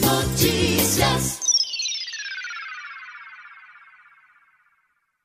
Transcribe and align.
Notícias. 0.00 1.41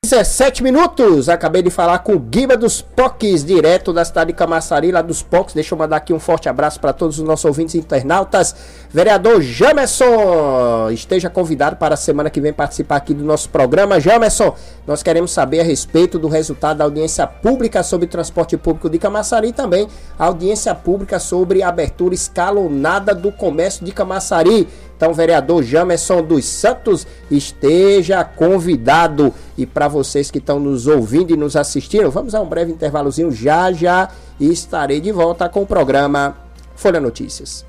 17 0.09 0.63
minutos. 0.63 1.27
Acabei 1.27 1.61
de 1.61 1.69
falar 1.69 1.99
com 1.99 2.13
o 2.13 2.19
Guiba 2.19 2.55
dos 2.55 2.81
POCs, 2.81 3.43
direto 3.43 3.91
da 3.91 4.05
cidade 4.05 4.31
de 4.31 4.37
Camaçari, 4.37 4.89
lá 4.89 5.01
dos 5.01 5.21
POCs. 5.21 5.53
Deixa 5.53 5.75
eu 5.75 5.77
mandar 5.77 5.97
aqui 5.97 6.13
um 6.13 6.19
forte 6.19 6.47
abraço 6.47 6.79
para 6.79 6.93
todos 6.93 7.19
os 7.19 7.25
nossos 7.25 7.43
ouvintes 7.43 7.75
internautas. 7.75 8.55
Vereador 8.89 9.41
Jamerson, 9.41 10.89
esteja 10.91 11.29
convidado 11.29 11.75
para 11.75 11.95
a 11.95 11.97
semana 11.97 12.29
que 12.29 12.39
vem 12.39 12.53
participar 12.53 12.95
aqui 12.95 13.13
do 13.13 13.25
nosso 13.25 13.49
programa. 13.49 13.99
Jamerson, 13.99 14.55
nós 14.87 15.03
queremos 15.03 15.31
saber 15.31 15.59
a 15.59 15.63
respeito 15.63 16.17
do 16.17 16.29
resultado 16.29 16.77
da 16.77 16.85
audiência 16.85 17.27
pública 17.27 17.83
sobre 17.83 18.07
transporte 18.07 18.55
público 18.55 18.89
de 18.89 18.97
Camaçari 18.97 19.49
e 19.49 19.53
também 19.53 19.89
a 20.17 20.25
audiência 20.25 20.73
pública 20.73 21.19
sobre 21.19 21.61
abertura 21.61 22.15
escalonada 22.15 23.13
do 23.13 23.29
comércio 23.29 23.83
de 23.83 23.91
Camaçari. 23.91 24.69
Então, 24.97 25.13
vereador 25.13 25.61
Jamerson 25.61 26.23
dos 26.23 26.43
Santos, 26.43 27.05
esteja 27.29 28.23
convidado. 28.23 29.31
E 29.55 29.63
para 29.63 29.87
vocês 29.87 30.31
que 30.31 30.39
estão 30.39 30.59
nos 30.59 30.87
ouvindo 30.87 31.31
e 31.31 31.37
nos 31.37 31.55
assistindo, 31.55 32.09
vamos 32.09 32.33
a 32.33 32.41
um 32.41 32.49
breve 32.49 32.71
intervalozinho 32.71 33.31
já 33.31 33.71
já 33.71 34.09
e 34.39 34.51
estarei 34.51 34.99
de 34.99 35.11
volta 35.11 35.47
com 35.47 35.61
o 35.61 35.67
programa 35.67 36.35
Folha 36.75 36.99
Notícias. 36.99 37.66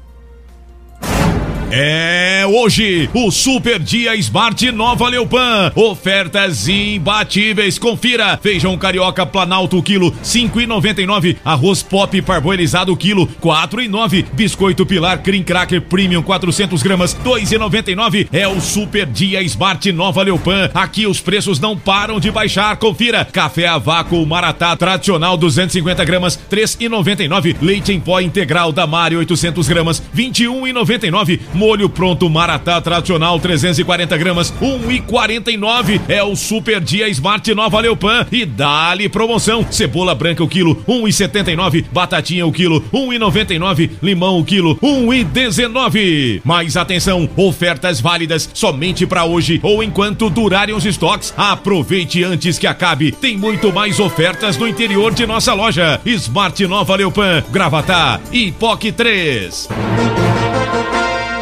É 1.71 2.47
hoje 2.47 3.11
o 3.13 3.31
Super 3.31 3.79
Dia 3.79 4.17
Smart 4.17 4.73
Nova 4.73 5.07
Leopan. 5.07 5.71
Ofertas 5.75 6.67
imbatíveis. 6.67 7.79
Confira: 7.79 8.39
feijão 8.43 8.77
carioca 8.79 9.27
Planalto 9.27 9.83
quilo 9.83 10.11
5,99. 10.25 11.37
Arroz 11.45 11.83
pop 11.83 12.23
parboilizado 12.23 12.97
quilo 12.97 13.27
4,9. 13.43 14.25
Biscoito 14.33 14.87
Pilar 14.87 15.23
Cream 15.23 15.43
Cracker 15.43 15.83
Premium 15.83 16.23
400 16.23 16.83
gramas 16.83 17.15
2,99. 17.23 18.29
É 18.33 18.49
o 18.49 18.63
Super 18.63 19.05
Dia 19.05 19.43
Smart 19.43 19.93
Nova 19.93 20.23
Leopan. 20.23 20.71
Aqui 20.73 21.07
os 21.07 21.21
preços 21.21 21.61
não 21.61 21.77
param 21.77 22.19
de 22.19 22.31
baixar. 22.31 22.79
Confira: 22.79 23.27
café 23.27 23.67
a 23.67 23.77
vácuo 23.77 24.25
Maratá 24.25 24.75
tradicional 24.75 25.37
250 25.37 26.03
gramas 26.07 26.39
3,99. 26.51 27.57
Leite 27.61 27.93
em 27.93 28.01
pó 28.01 28.21
integral 28.21 28.73
da 28.73 28.87
Mari 28.87 29.17
800 29.17 29.69
gramas 29.69 30.03
21,99. 30.17 31.41
Molho 31.59 31.89
pronto 31.89 32.31
Maratá 32.31 32.81
tradicional 32.81 33.41
340 33.41 34.17
gramas 34.17 34.55
1,49 34.63 36.01
é 36.07 36.23
o 36.23 36.37
Super 36.37 36.81
Dia 36.81 37.09
Smart 37.09 37.53
Nova 37.53 37.81
Leopan 37.81 38.25
e 38.31 38.47
dá-lhe 38.47 39.09
promoção. 39.09 39.67
Cebola 39.69 40.15
branca 40.15 40.45
o 40.45 40.49
quilo 40.49 40.77
1,79, 40.87 41.87
batatinha 41.91 42.47
o 42.47 42.53
quilo 42.53 42.81
1,99, 42.93 43.91
limão 44.01 44.39
o 44.39 44.45
quilo 44.45 44.77
1,19. 44.77 46.43
Mais 46.45 46.77
atenção, 46.77 47.29
ofertas 47.37 48.01
válidas 48.01 48.49
somente 48.55 49.05
para 49.05 49.25
hoje 49.25 49.59
ou 49.65 49.83
enquanto 49.83 50.31
durarem 50.31 50.77
os 50.77 50.87
estoques. 50.87 51.35
Aproveite 51.37 52.23
antes 52.23 52.57
que 52.57 52.69
acabe. 52.69 53.11
Tem 53.11 53.37
muito 53.37 53.73
mais 53.73 53.99
ofertas 53.99 54.57
no 54.57 54.69
interior 54.69 55.13
de 55.13 55.27
nossa 55.27 55.53
loja. 55.55 56.01
Smart 56.07 56.65
Nova 56.69 56.95
Leopan, 56.95 57.43
Gravatá 57.51 58.21
e 58.31 58.53
POC 58.53 58.93
3. 58.93 60.08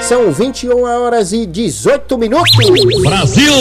São 0.08 0.30
21 0.30 0.84
horas 0.84 1.32
e 1.32 1.44
18 1.44 2.16
minutos. 2.16 2.54
Brasil! 3.02 3.52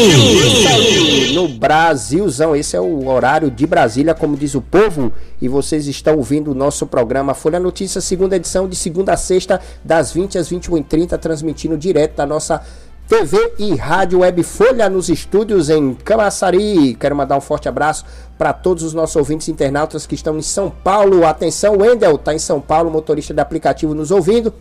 No 1.34 1.48
Brasilzão, 1.48 2.56
esse 2.56 2.76
é 2.76 2.80
o 2.80 3.08
horário 3.08 3.50
de 3.50 3.66
Brasília, 3.66 4.14
como 4.14 4.38
diz 4.38 4.54
o 4.54 4.62
povo. 4.62 5.12
E 5.42 5.48
vocês 5.48 5.88
estão 5.88 6.18
ouvindo 6.18 6.52
o 6.52 6.54
nosso 6.54 6.86
programa 6.86 7.34
Folha 7.34 7.60
Notícias, 7.60 8.04
segunda 8.04 8.36
edição, 8.36 8.68
de 8.68 8.76
segunda 8.76 9.14
a 9.14 9.18
sexta, 9.18 9.60
das 9.84 10.12
20 10.12 10.38
às 10.38 10.52
21h30, 10.52 11.18
transmitindo 11.18 11.76
direto 11.76 12.18
da 12.18 12.28
nossa 12.28 12.62
TV 13.08 13.54
e 13.58 13.74
Rádio 13.74 14.20
Web 14.20 14.44
Folha 14.44 14.88
nos 14.88 15.10
estúdios 15.10 15.72
em 15.72 15.96
Camaçari. 15.96 16.94
Quero 16.94 17.16
mandar 17.16 17.38
um 17.38 17.42
forte 17.42 17.68
abraço 17.68 18.06
para 18.38 18.54
todos 18.54 18.84
os 18.84 18.94
nossos 18.94 19.16
ouvintes 19.16 19.50
internautas 19.50 20.06
que 20.06 20.14
estão 20.14 20.38
em 20.38 20.44
São 20.44 20.70
Paulo. 20.70 21.26
Atenção, 21.26 21.76
Wendel, 21.80 22.20
tá 22.20 22.36
em 22.36 22.40
São 22.40 22.62
Paulo, 22.62 22.92
motorista 22.92 23.34
de 23.34 23.42
aplicativo 23.42 23.96
nos 23.96 24.12
ouvindo. 24.12 24.54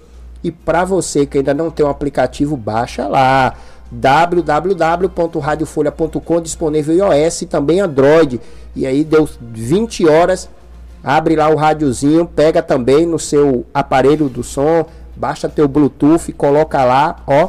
E 0.44 0.52
para 0.52 0.84
você 0.84 1.24
que 1.24 1.38
ainda 1.38 1.54
não 1.54 1.70
tem 1.70 1.86
um 1.86 1.88
aplicativo, 1.88 2.54
baixa 2.54 3.08
lá 3.08 3.54
www.radiofolha.com 3.90 6.40
disponível 6.40 6.94
iOS 6.94 7.42
e 7.42 7.46
também 7.46 7.80
Android. 7.80 8.40
E 8.76 8.86
aí 8.86 9.02
deu 9.02 9.28
20 9.40 10.06
horas, 10.06 10.48
abre 11.02 11.34
lá 11.36 11.48
o 11.48 11.56
rádiozinho, 11.56 12.26
pega 12.26 12.62
também 12.62 13.06
no 13.06 13.18
seu 13.18 13.64
aparelho 13.72 14.28
do 14.28 14.42
som, 14.42 14.84
baixa 15.16 15.48
teu 15.48 15.66
Bluetooth, 15.66 16.30
coloca 16.32 16.84
lá, 16.84 17.16
ó, 17.26 17.48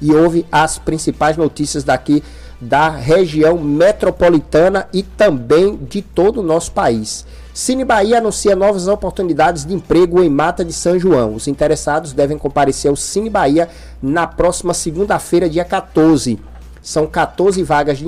e 0.00 0.14
ouve 0.14 0.46
as 0.52 0.78
principais 0.78 1.36
notícias 1.36 1.82
daqui 1.82 2.22
da 2.60 2.88
região 2.88 3.58
metropolitana 3.58 4.86
e 4.92 5.02
também 5.02 5.76
de 5.76 6.02
todo 6.02 6.38
o 6.38 6.44
nosso 6.44 6.70
país. 6.70 7.26
Cine 7.54 7.84
Bahia 7.84 8.18
anuncia 8.18 8.56
novas 8.56 8.88
oportunidades 8.88 9.66
de 9.66 9.74
emprego 9.74 10.22
em 10.22 10.30
Mata 10.30 10.64
de 10.64 10.72
São 10.72 10.98
João. 10.98 11.34
Os 11.34 11.46
interessados 11.46 12.12
devem 12.12 12.38
comparecer 12.38 12.88
ao 12.88 12.96
Cine 12.96 13.28
Bahia 13.28 13.68
na 14.00 14.26
próxima 14.26 14.72
segunda-feira, 14.72 15.50
dia 15.50 15.64
14. 15.64 16.40
São 16.80 17.06
14 17.06 17.62
vagas 17.62 17.98
de, 17.98 18.04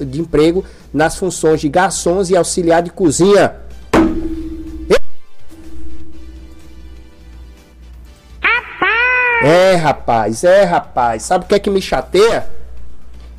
de 0.00 0.20
emprego 0.20 0.64
nas 0.92 1.16
funções 1.16 1.60
de 1.60 1.68
garçons 1.68 2.30
e 2.30 2.36
auxiliar 2.36 2.82
de 2.82 2.90
cozinha. 2.90 3.54
É, 9.42 9.74
rapaz, 9.74 10.42
é, 10.42 10.64
rapaz. 10.64 11.22
Sabe 11.22 11.44
o 11.44 11.48
que 11.48 11.54
é 11.54 11.58
que 11.58 11.70
me 11.70 11.80
chateia? 11.80 12.46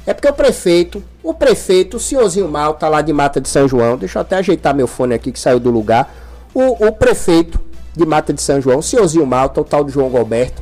É 0.05 0.13
porque 0.13 0.27
o 0.27 0.33
prefeito, 0.33 1.03
o 1.23 1.33
prefeito, 1.33 1.97
o 1.97 1.99
senhorzinho 1.99 2.47
mal, 2.47 2.73
tá 2.73 2.89
lá 2.89 3.01
de 3.01 3.13
Mata 3.13 3.39
de 3.39 3.47
São 3.47 3.67
João. 3.67 3.97
Deixa 3.97 4.17
eu 4.17 4.21
até 4.21 4.37
ajeitar 4.37 4.73
meu 4.73 4.87
fone 4.87 5.13
aqui 5.13 5.31
que 5.31 5.39
saiu 5.39 5.59
do 5.59 5.69
lugar. 5.69 6.13
O, 6.53 6.87
o 6.87 6.91
prefeito 6.91 7.59
de 7.95 8.05
Mata 8.05 8.33
de 8.33 8.41
São 8.41 8.59
João, 8.59 8.79
o 8.79 8.83
senhorzinho 8.83 9.25
Malta, 9.25 9.61
o 9.61 9.63
tal 9.63 9.83
do 9.83 9.91
João 9.91 10.09
Gilberto, 10.09 10.61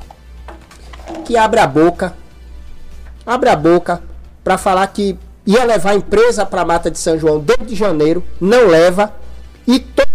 que 1.25 1.37
abre 1.37 1.59
a 1.59 1.67
boca, 1.67 2.13
abre 3.25 3.49
a 3.49 3.55
boca 3.55 4.01
para 4.43 4.57
falar 4.57 4.87
que 4.87 5.17
ia 5.45 5.63
levar 5.63 5.91
a 5.91 5.95
empresa 5.95 6.45
para 6.45 6.65
Mata 6.65 6.91
de 6.91 6.99
São 6.99 7.17
João 7.17 7.39
desde 7.39 7.75
janeiro, 7.75 8.23
não 8.39 8.67
leva, 8.67 9.13
e 9.67 9.79
todas 9.79 10.09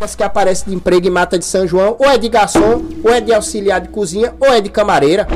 as 0.00 0.14
que 0.14 0.22
aparecem 0.22 0.68
de 0.68 0.74
emprego 0.74 1.06
em 1.06 1.10
Mata 1.10 1.38
de 1.38 1.44
São 1.44 1.66
João, 1.66 1.96
ou 1.98 2.06
é 2.06 2.16
de 2.16 2.28
garçom, 2.28 2.82
ou 3.02 3.12
é 3.12 3.20
de 3.20 3.34
auxiliar 3.34 3.80
de 3.80 3.88
cozinha, 3.88 4.34
ou 4.38 4.48
é 4.48 4.60
de 4.60 4.70
camareira. 4.70 5.26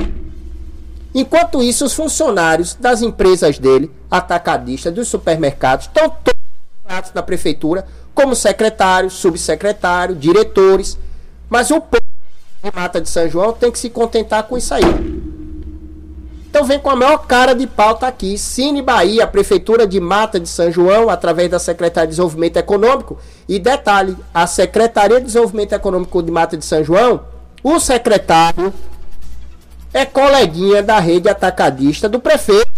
Enquanto 1.18 1.62
isso, 1.62 1.86
os 1.86 1.94
funcionários 1.94 2.74
das 2.74 3.00
empresas 3.00 3.58
dele, 3.58 3.90
atacadistas, 4.10 4.92
dos 4.92 5.08
supermercados, 5.08 5.86
estão 5.86 6.10
todos 6.10 7.10
da 7.10 7.22
prefeitura, 7.22 7.86
como 8.14 8.36
secretário, 8.36 9.08
subsecretário, 9.08 10.14
diretores. 10.14 10.98
Mas 11.48 11.70
o 11.70 11.80
povo 11.80 12.02
de 12.62 12.70
Mata 12.70 13.00
de 13.00 13.08
São 13.08 13.26
João 13.30 13.54
tem 13.54 13.72
que 13.72 13.78
se 13.78 13.88
contentar 13.88 14.42
com 14.42 14.58
isso 14.58 14.74
aí. 14.74 14.82
Então 16.50 16.64
vem 16.64 16.78
com 16.78 16.90
a 16.90 16.96
maior 16.96 17.26
cara 17.26 17.54
de 17.54 17.66
pauta 17.66 18.00
tá 18.00 18.08
aqui. 18.08 18.36
Cine 18.36 18.82
Bahia, 18.82 19.24
a 19.24 19.26
Prefeitura 19.26 19.86
de 19.86 19.98
Mata 19.98 20.38
de 20.38 20.50
São 20.50 20.70
João, 20.70 21.08
através 21.08 21.50
da 21.50 21.58
Secretaria 21.58 22.08
de 22.08 22.10
Desenvolvimento 22.10 22.58
Econômico. 22.58 23.18
E 23.48 23.58
detalhe, 23.58 24.14
a 24.34 24.46
Secretaria 24.46 25.18
de 25.18 25.24
Desenvolvimento 25.24 25.72
Econômico 25.72 26.22
de 26.22 26.30
Mata 26.30 26.58
de 26.58 26.64
São 26.66 26.84
João, 26.84 27.22
o 27.62 27.80
secretário 27.80 28.70
é 29.96 30.04
coleguinha 30.04 30.82
da 30.82 30.98
rede 30.98 31.26
atacadista 31.26 32.06
do 32.06 32.20
prefeito. 32.20 32.70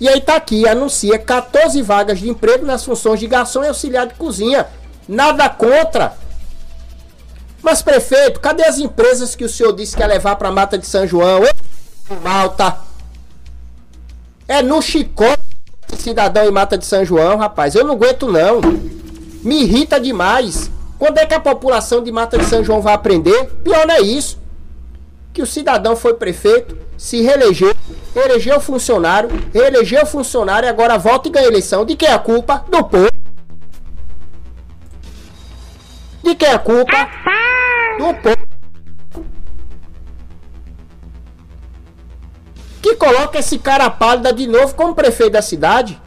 E 0.00 0.08
aí 0.08 0.20
tá 0.20 0.34
aqui, 0.34 0.68
anuncia 0.68 1.16
14 1.16 1.80
vagas 1.80 2.18
de 2.18 2.28
emprego 2.28 2.66
nas 2.66 2.84
funções 2.84 3.20
de 3.20 3.28
garçom 3.28 3.62
e 3.62 3.68
auxiliar 3.68 4.08
de 4.08 4.14
cozinha. 4.14 4.66
Nada 5.08 5.48
contra. 5.48 6.18
Mas 7.62 7.82
prefeito, 7.82 8.40
cadê 8.40 8.64
as 8.64 8.78
empresas 8.78 9.36
que 9.36 9.44
o 9.44 9.48
senhor 9.48 9.72
disse 9.72 9.94
que 9.94 10.02
ia 10.02 10.08
levar 10.08 10.34
para 10.34 10.50
Mata 10.50 10.76
de 10.76 10.86
São 10.86 11.06
João? 11.06 11.42
Malta. 12.22 12.76
É 14.48 14.60
no 14.60 14.82
chicote 14.82 15.40
cidadão 15.96 16.44
em 16.44 16.50
Mata 16.50 16.76
de 16.76 16.84
São 16.84 17.04
João, 17.04 17.36
rapaz. 17.36 17.76
Eu 17.76 17.84
não 17.84 17.94
aguento 17.94 18.30
não. 18.30 18.60
Me 19.42 19.62
irrita 19.62 20.00
demais. 20.00 20.68
Quando 20.98 21.18
é 21.18 21.26
que 21.26 21.34
a 21.34 21.40
população 21.40 22.02
de 22.02 22.10
Mata 22.10 22.36
de 22.36 22.46
São 22.46 22.64
João 22.64 22.80
vai 22.80 22.94
aprender? 22.94 23.46
Pior 23.62 23.86
não 23.86 23.94
é 23.94 24.00
isso 24.00 24.45
que 25.36 25.42
o 25.42 25.46
cidadão 25.46 25.94
foi 25.94 26.14
prefeito, 26.14 26.78
se 26.96 27.20
reelegeu, 27.20 27.76
elegeu 28.14 28.58
funcionário, 28.58 29.28
reelegeu 29.52 30.06
funcionário 30.06 30.66
e 30.66 30.70
agora 30.70 30.96
volta 30.96 31.28
e 31.28 31.30
ganha 31.30 31.46
eleição. 31.46 31.84
De 31.84 31.94
quem 31.94 32.08
é 32.08 32.14
a 32.14 32.18
culpa? 32.18 32.64
Do 32.70 32.82
povo. 32.82 33.10
De 36.24 36.34
quem 36.34 36.48
é 36.48 36.54
a 36.54 36.58
culpa? 36.58 37.10
Do 37.98 38.14
povo. 38.14 38.48
Que 42.80 42.94
coloca 42.94 43.38
esse 43.38 43.58
cara 43.58 43.90
pálida 43.90 44.32
de 44.32 44.46
novo 44.46 44.74
como 44.74 44.94
prefeito 44.94 45.32
da 45.32 45.42
cidade. 45.42 46.00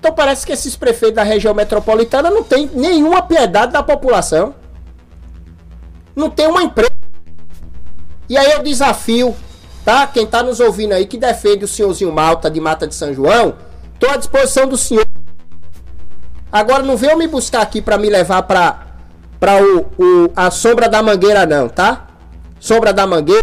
Então 0.00 0.12
parece 0.12 0.44
que 0.44 0.50
esses 0.50 0.74
prefeitos 0.74 1.14
da 1.14 1.22
região 1.22 1.54
metropolitana 1.54 2.32
não 2.32 2.42
têm 2.42 2.68
nenhuma 2.74 3.22
piedade 3.22 3.74
da 3.74 3.80
população. 3.80 4.56
Não 6.14 6.30
tem 6.30 6.46
uma 6.46 6.62
empresa. 6.62 6.90
E 8.28 8.36
aí 8.36 8.52
eu 8.52 8.62
desafio, 8.62 9.34
tá? 9.84 10.06
Quem 10.06 10.26
tá 10.26 10.42
nos 10.42 10.60
ouvindo 10.60 10.92
aí 10.92 11.06
que 11.06 11.18
defende 11.18 11.64
o 11.64 11.68
senhorzinho 11.68 12.12
Malta 12.12 12.50
de 12.50 12.60
Mata 12.60 12.86
de 12.86 12.94
São 12.94 13.12
João, 13.12 13.56
tô 13.98 14.08
à 14.08 14.16
disposição 14.16 14.66
do 14.68 14.76
senhor. 14.76 15.06
Agora 16.52 16.82
não 16.82 16.96
venham 16.96 17.18
me 17.18 17.26
buscar 17.26 17.62
aqui 17.62 17.80
para 17.82 17.98
me 17.98 18.08
levar 18.08 18.42
para 18.42 18.86
para 19.38 19.62
o, 19.62 19.80
o, 19.98 20.32
a 20.36 20.50
sombra 20.50 20.86
da 20.86 21.02
mangueira 21.02 21.46
não, 21.46 21.66
tá? 21.66 22.08
Sombra 22.60 22.92
da 22.92 23.06
mangueira, 23.06 23.42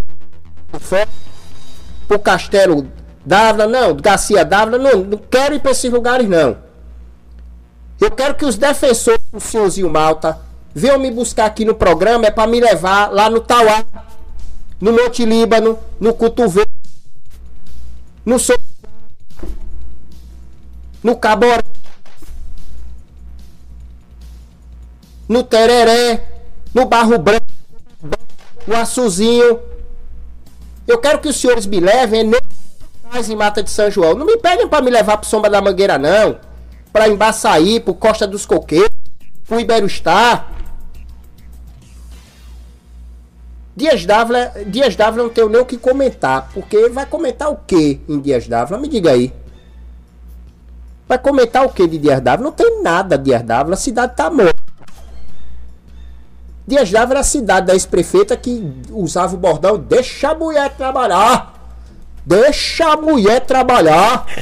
pro 2.07 2.19
Castelo 2.19 2.87
Dávila, 3.25 3.67
não, 3.67 3.95
Garcia 3.95 4.45
Dávila, 4.45 4.77
não, 4.77 5.03
não 5.03 5.17
quero 5.17 5.55
ir 5.55 5.59
para 5.59 5.71
esses 5.71 5.91
lugares 5.91 6.29
não. 6.29 6.57
Eu 7.99 8.11
quero 8.11 8.35
que 8.35 8.45
os 8.45 8.57
defensores 8.57 9.19
do 9.33 9.39
senhorzinho 9.39 9.89
Malta 9.89 10.39
venham 10.77 10.99
me 10.99 11.09
buscar 11.09 11.47
aqui 11.47 11.65
no 11.65 11.73
programa, 11.73 12.27
é 12.27 12.31
para 12.31 12.45
me 12.45 12.59
levar 12.59 13.11
lá 13.11 13.31
no 13.31 13.41
Tauá, 13.41 13.83
no 14.79 14.91
Monte 14.91 15.25
Líbano, 15.25 15.79
no 15.99 16.13
Cotovelo, 16.13 16.69
no 18.23 18.37
so 18.37 18.53
no 21.03 21.15
Caboré, 21.15 21.63
no 25.27 25.43
Tereré, 25.43 26.23
no 26.75 26.85
Barro 26.85 27.17
Branco, 27.17 27.47
no 28.67 28.75
Açuzinho. 28.75 29.59
Eu 30.87 30.99
quero 30.99 31.19
que 31.19 31.29
os 31.29 31.37
senhores 31.37 31.65
me 31.65 31.79
levem 31.79 32.29
em 33.29 33.35
Mata 33.35 33.63
de 33.63 33.71
São 33.71 33.89
João. 33.89 34.13
Não 34.13 34.27
me 34.27 34.37
pedem 34.37 34.67
para 34.67 34.83
me 34.83 34.91
levar 34.91 35.17
para 35.17 35.27
Sombra 35.27 35.49
da 35.49 35.59
Mangueira, 35.59 35.97
não. 35.97 36.39
Para 36.93 37.07
Embaçaí, 37.07 37.79
para 37.79 37.93
Costa 37.93 38.27
dos 38.27 38.45
Coqueiros, 38.45 38.95
para 39.47 39.61
Iberostar. 39.61 40.56
Dias 43.77 44.03
Dávila, 44.07 44.51
Dias 44.65 44.95
Dávila 44.95 45.25
não 45.25 45.29
tenho 45.29 45.49
nem 45.49 45.61
o 45.61 45.65
que 45.65 45.77
comentar, 45.77 46.49
porque 46.51 46.89
vai 46.89 47.05
comentar 47.05 47.51
o 47.51 47.57
que 47.57 48.01
em 48.09 48.19
Dias 48.19 48.47
Dávila? 48.47 48.79
Me 48.79 48.87
diga 48.87 49.11
aí. 49.11 49.31
Vai 51.07 51.19
comentar 51.19 51.63
o 51.63 51.69
que 51.69 51.85
de 51.87 51.99
Dias 51.99 52.19
Dávila? 52.19 52.49
Não 52.49 52.55
tem 52.55 52.81
nada 52.81 53.19
de 53.19 53.25
Dias 53.25 53.43
Dávila, 53.43 53.75
a 53.75 53.77
cidade 53.77 54.15
tá 54.15 54.31
morta. 54.31 54.55
Dias 56.65 56.89
Dávila 56.89 57.13
era 57.13 57.19
a 57.19 57.23
cidade 57.23 57.67
da 57.67 57.73
ex-prefeita 57.73 58.35
que 58.35 58.67
usava 58.89 59.35
o 59.35 59.37
bordão 59.37 59.77
Deixa 59.77 60.31
a 60.31 60.35
mulher 60.35 60.75
trabalhar. 60.75 61.53
Deixa 62.25 62.93
a 62.93 62.97
mulher 62.97 63.41
trabalhar. 63.41 64.25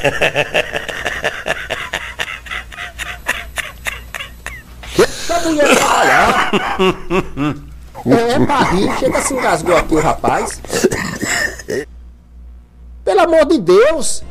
Deixa 4.96 5.36
a 5.36 5.40
mulher 5.42 5.76
trabalhar. 5.76 6.52
É, 8.06 8.76
rir. 8.76 8.98
Chega 9.00 9.22
se 9.22 9.34
engasgou 9.34 9.76
aqui 9.76 9.96
o 9.96 10.00
rapaz. 10.00 10.62
Pelo 13.04 13.20
amor 13.22 13.46
de 13.46 13.60
Deus. 13.60 14.24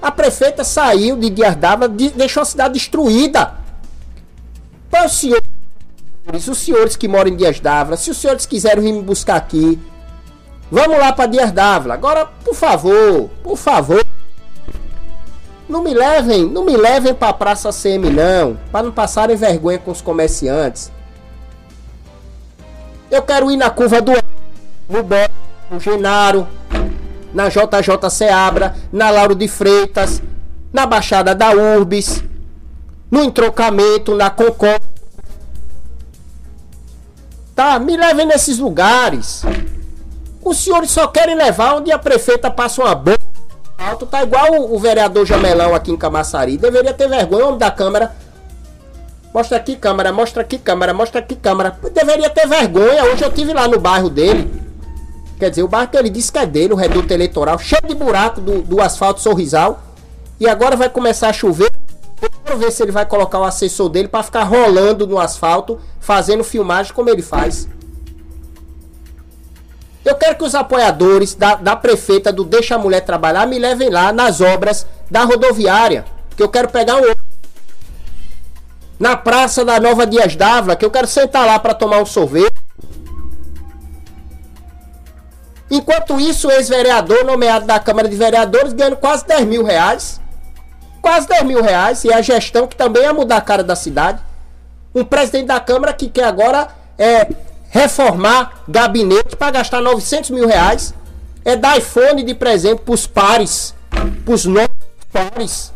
A 0.00 0.10
prefeita 0.10 0.62
saiu 0.64 1.16
de 1.16 1.30
Dias 1.30 1.56
Dávila, 1.56 1.88
deixou 1.88 2.42
a 2.42 2.46
cidade 2.46 2.74
destruída. 2.74 3.54
Para 4.90 5.06
o 5.06 5.08
senhor 5.08 5.42
os 6.32 6.58
senhores 6.58 6.96
que 6.96 7.06
moram 7.06 7.30
em 7.30 7.36
Dias 7.36 7.60
Dávila, 7.60 7.96
se 7.96 8.10
os 8.10 8.16
senhores 8.16 8.46
quiserem 8.46 8.82
vir 8.82 8.92
me 8.92 9.02
buscar 9.02 9.36
aqui, 9.36 9.78
vamos 10.70 10.98
lá 10.98 11.12
para 11.12 11.26
Dias 11.26 11.52
Dávila. 11.52 11.94
Agora, 11.94 12.26
por 12.26 12.54
favor, 12.54 13.30
por 13.42 13.56
favor, 13.56 14.04
não 15.68 15.82
me 15.82 15.94
levem, 15.94 16.48
não 16.48 16.64
me 16.64 16.76
levem 16.76 17.14
para 17.14 17.28
a 17.28 17.34
Praça 17.34 17.70
CM 17.70 18.10
não, 18.10 18.58
para 18.70 18.84
não 18.84 18.92
passarem 18.92 19.36
vergonha 19.36 19.78
com 19.78 19.90
os 19.90 20.00
comerciantes. 20.00 20.90
Eu 23.14 23.22
quero 23.22 23.48
ir 23.48 23.56
na 23.56 23.70
curva 23.70 24.02
do 24.02 24.10
no 24.88 25.02
Bo, 25.04 25.14
no 25.70 25.78
Genaro, 25.78 26.48
na 27.32 27.48
JJ 27.48 28.10
Seabra, 28.10 28.74
na 28.92 29.08
Lauro 29.08 29.36
de 29.36 29.46
Freitas, 29.46 30.20
na 30.72 30.84
Baixada 30.84 31.32
da 31.32 31.52
Urbis, 31.52 32.24
no 33.08 33.22
entrocamento, 33.22 34.16
na 34.16 34.30
Concórdia 34.30 34.94
Tá, 37.54 37.78
me 37.78 37.96
levem 37.96 38.26
nesses 38.26 38.58
lugares. 38.58 39.44
Os 40.42 40.58
senhores 40.58 40.90
só 40.90 41.06
querem 41.06 41.36
levar 41.36 41.76
onde 41.76 41.92
a 41.92 41.98
prefeita 42.00 42.50
passa 42.50 42.82
uma 42.82 42.96
boca 42.96 43.22
alto, 43.78 44.06
tá 44.06 44.24
igual 44.24 44.54
o, 44.54 44.74
o, 44.74 44.78
vereador 44.78 45.24
Jamelão 45.24 45.72
aqui 45.72 45.92
em 45.92 45.96
Camaçari. 45.96 46.56
Deveria 46.56 46.92
ter 46.92 47.08
vergonha, 47.08 47.46
homem 47.46 47.58
da 47.58 47.70
câmera. 47.70 48.12
Mostra 49.34 49.56
aqui, 49.56 49.74
câmera, 49.74 50.12
mostra 50.12 50.42
aqui, 50.42 50.56
câmera, 50.56 50.94
mostra 50.94 51.18
aqui, 51.18 51.34
câmera. 51.34 51.76
Deveria 51.92 52.30
ter 52.30 52.46
vergonha. 52.46 53.04
Hoje 53.06 53.24
eu 53.24 53.32
tive 53.32 53.52
lá 53.52 53.66
no 53.66 53.80
bairro 53.80 54.08
dele. 54.08 54.62
Quer 55.40 55.50
dizer, 55.50 55.64
o 55.64 55.68
bairro 55.68 55.90
que 55.90 55.96
ele 55.96 56.08
disse 56.08 56.30
que 56.30 56.38
é 56.38 56.46
dele, 56.46 56.72
o 56.72 56.76
reduto 56.76 57.12
eleitoral, 57.12 57.58
cheio 57.58 57.82
de 57.84 57.96
buraco 57.96 58.40
do, 58.40 58.62
do 58.62 58.80
asfalto 58.80 59.20
sorrisal. 59.20 59.82
E 60.38 60.48
agora 60.48 60.76
vai 60.76 60.88
começar 60.88 61.30
a 61.30 61.32
chover. 61.32 61.68
Quero 62.44 62.58
ver 62.58 62.70
se 62.70 62.80
ele 62.80 62.92
vai 62.92 63.04
colocar 63.06 63.40
o 63.40 63.44
assessor 63.44 63.88
dele 63.88 64.06
para 64.06 64.22
ficar 64.22 64.44
rolando 64.44 65.04
no 65.04 65.18
asfalto, 65.18 65.80
fazendo 65.98 66.44
filmagem 66.44 66.94
como 66.94 67.10
ele 67.10 67.20
faz. 67.20 67.68
Eu 70.04 70.14
quero 70.14 70.36
que 70.36 70.44
os 70.44 70.54
apoiadores 70.54 71.34
da, 71.34 71.56
da 71.56 71.74
prefeita 71.74 72.32
do 72.32 72.44
Deixa 72.44 72.76
a 72.76 72.78
Mulher 72.78 73.00
Trabalhar 73.00 73.48
me 73.48 73.58
levem 73.58 73.90
lá 73.90 74.12
nas 74.12 74.40
obras 74.40 74.86
da 75.10 75.24
rodoviária. 75.24 76.04
Que 76.36 76.42
eu 76.42 76.48
quero 76.48 76.68
pegar 76.68 76.96
um 76.96 77.23
Na 79.04 79.18
Praça 79.18 79.66
da 79.66 79.78
Nova 79.78 80.06
Dias 80.06 80.34
Dávila, 80.34 80.76
que 80.76 80.82
eu 80.82 80.90
quero 80.90 81.06
sentar 81.06 81.44
lá 81.44 81.58
para 81.58 81.74
tomar 81.74 82.00
um 82.00 82.06
sorvete. 82.06 82.54
Enquanto 85.70 86.18
isso, 86.18 86.48
o 86.48 86.50
ex-vereador 86.50 87.22
nomeado 87.22 87.66
da 87.66 87.78
Câmara 87.78 88.08
de 88.08 88.16
Vereadores 88.16 88.72
ganhando 88.72 88.96
quase 88.96 89.26
10 89.26 89.44
mil 89.44 89.62
reais 89.62 90.24
quase 91.02 91.28
10 91.28 91.42
mil 91.42 91.62
reais. 91.62 92.02
E 92.04 92.10
a 92.10 92.22
gestão 92.22 92.66
que 92.66 92.74
também 92.74 93.02
ia 93.02 93.12
mudar 93.12 93.36
a 93.36 93.40
cara 93.42 93.62
da 93.62 93.76
cidade. 93.76 94.22
Um 94.94 95.04
presidente 95.04 95.48
da 95.48 95.60
Câmara 95.60 95.92
que 95.92 96.08
quer 96.08 96.24
agora 96.24 96.68
é 96.98 97.28
reformar 97.68 98.62
gabinete 98.66 99.36
para 99.36 99.50
gastar 99.50 99.82
900 99.82 100.30
mil 100.30 100.48
reais. 100.48 100.94
É 101.44 101.54
dar 101.56 101.76
iPhone 101.76 102.22
de 102.22 102.34
presente 102.34 102.80
para 102.80 102.94
os 102.94 103.06
pares. 103.06 103.74
Para 104.24 104.34
os 104.34 104.46
novos 104.46 104.70
pares. 105.12 105.74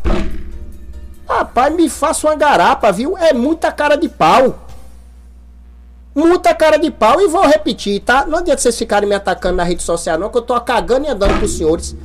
Rapaz, 1.29 1.73
me 1.75 1.87
faça 1.87 2.27
uma 2.27 2.35
garapa, 2.35 2.91
viu? 2.91 3.17
É 3.17 3.31
muita 3.33 3.71
cara 3.71 3.95
de 3.95 4.09
pau. 4.09 4.67
Muita 6.15 6.55
cara 6.55 6.77
de 6.77 6.89
pau. 6.89 7.21
E 7.21 7.27
vou 7.27 7.45
repetir, 7.45 8.01
tá? 8.01 8.25
Não 8.25 8.39
adianta 8.39 8.61
vocês 8.61 8.77
ficarem 8.77 9.07
me 9.07 9.15
atacando 9.15 9.57
na 9.57 9.63
rede 9.63 9.83
social, 9.83 10.17
não, 10.17 10.29
que 10.29 10.37
eu 10.37 10.41
tô 10.41 10.59
cagando 10.59 11.05
e 11.05 11.09
andando 11.09 11.37
pros 11.37 11.55
senhores 11.55 11.95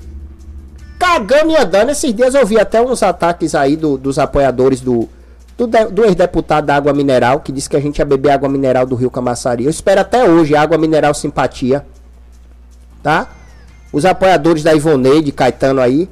cagando 1.05 1.51
e 1.51 1.57
andando. 1.57 1.91
Esses 1.91 2.15
dias 2.15 2.35
eu 2.35 2.47
vi 2.47 2.59
até 2.59 2.81
uns 2.81 3.03
ataques 3.03 3.55
aí 3.55 3.77
do, 3.77 3.99
dos 3.99 4.19
apoiadores 4.19 4.81
do, 4.81 5.09
do, 5.57 5.67
do 5.67 6.05
ex-deputado 6.05 6.65
da 6.67 6.77
água 6.77 6.93
mineral, 6.93 7.41
que 7.41 7.53
disse 7.53 7.69
que 7.69 7.77
a 7.77 7.81
gente 7.81 7.99
ia 7.99 8.05
beber 8.05 8.31
água 8.31 8.49
mineral 8.49 8.87
do 8.87 8.95
Rio 8.95 9.11
Camaçari. 9.11 9.65
Eu 9.65 9.71
espero 9.71 10.01
até 10.01 10.29
hoje 10.29 10.57
água 10.57 10.79
mineral 10.79 11.13
simpatia. 11.13 11.85
Tá? 13.03 13.29
Os 13.93 14.05
apoiadores 14.05 14.63
da 14.63 14.75
Ivoneide, 14.75 15.31
Caetano 15.31 15.81
aí, 15.81 16.09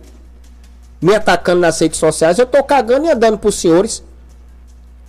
me 1.03 1.15
atacando 1.15 1.61
nas 1.61 1.79
redes 1.79 1.99
sociais. 1.99 2.39
Eu 2.39 2.47
tô 2.47 2.63
cagando 2.63 3.07
e 3.07 3.11
andando 3.11 3.37
pros 3.37 3.57
senhores. 3.57 4.03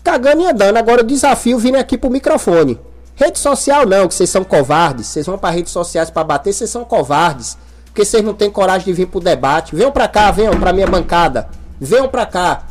Cagando 0.03 0.41
e 0.41 0.45
andando. 0.47 0.75
Agora 0.75 1.01
o 1.01 1.05
desafio 1.05 1.57
vir 1.57 1.75
aqui 1.75 1.97
pro 1.97 2.09
microfone. 2.09 2.79
Rede 3.15 3.37
social 3.39 3.85
não, 3.85 4.07
que 4.07 4.15
vocês 4.15 4.29
são 4.29 4.43
covardes. 4.43 5.07
Vocês 5.07 5.25
vão 5.25 5.37
para 5.37 5.51
redes 5.51 5.71
sociais 5.71 6.09
para 6.09 6.23
bater, 6.23 6.51
vocês 6.51 6.69
são 6.69 6.83
covardes 6.83 7.57
porque 7.93 8.03
vocês 8.03 8.23
não 8.23 8.33
têm 8.33 8.49
coragem 8.49 8.85
de 8.85 8.93
vir 8.93 9.05
pro 9.05 9.19
debate. 9.19 9.75
Venham 9.75 9.91
pra 9.91 10.07
cá, 10.07 10.31
venham 10.31 10.59
pra 10.59 10.73
minha 10.73 10.87
bancada. 10.87 11.47
Venham 11.79 12.09
pra 12.09 12.25
cá, 12.25 12.63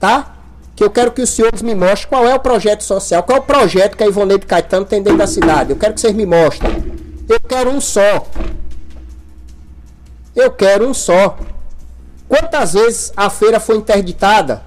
tá? 0.00 0.34
Que 0.74 0.82
eu 0.82 0.88
quero 0.88 1.12
que 1.12 1.20
os 1.20 1.28
senhores 1.28 1.60
me 1.60 1.74
mostrem 1.74 2.08
qual 2.08 2.26
é 2.26 2.34
o 2.34 2.40
projeto 2.40 2.82
social, 2.82 3.22
qual 3.22 3.36
é 3.36 3.40
o 3.40 3.44
projeto 3.44 3.98
que 3.98 4.02
a 4.02 4.06
Ivoneide 4.06 4.46
Caetano 4.46 4.86
tem 4.86 5.02
dentro 5.02 5.18
da 5.18 5.26
cidade. 5.26 5.72
Eu 5.72 5.76
quero 5.76 5.92
que 5.92 6.00
vocês 6.00 6.14
me 6.14 6.24
mostrem. 6.24 6.72
Eu 7.28 7.38
quero 7.46 7.68
um 7.68 7.82
só. 7.82 8.26
Eu 10.34 10.50
quero 10.50 10.88
um 10.88 10.94
só. 10.94 11.36
Quantas 12.32 12.72
vezes 12.72 13.12
a 13.14 13.28
feira 13.28 13.60
foi 13.60 13.76
interditada? 13.76 14.62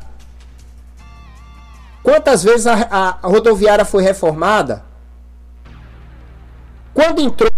Quantas 2.03 2.43
vezes 2.43 2.67
a, 2.67 2.75
a, 3.24 3.27
rodoviária 3.27 3.84
foi 3.84 4.03
reformada? 4.03 4.84
Quando 6.93 7.22
entrou 7.22 7.50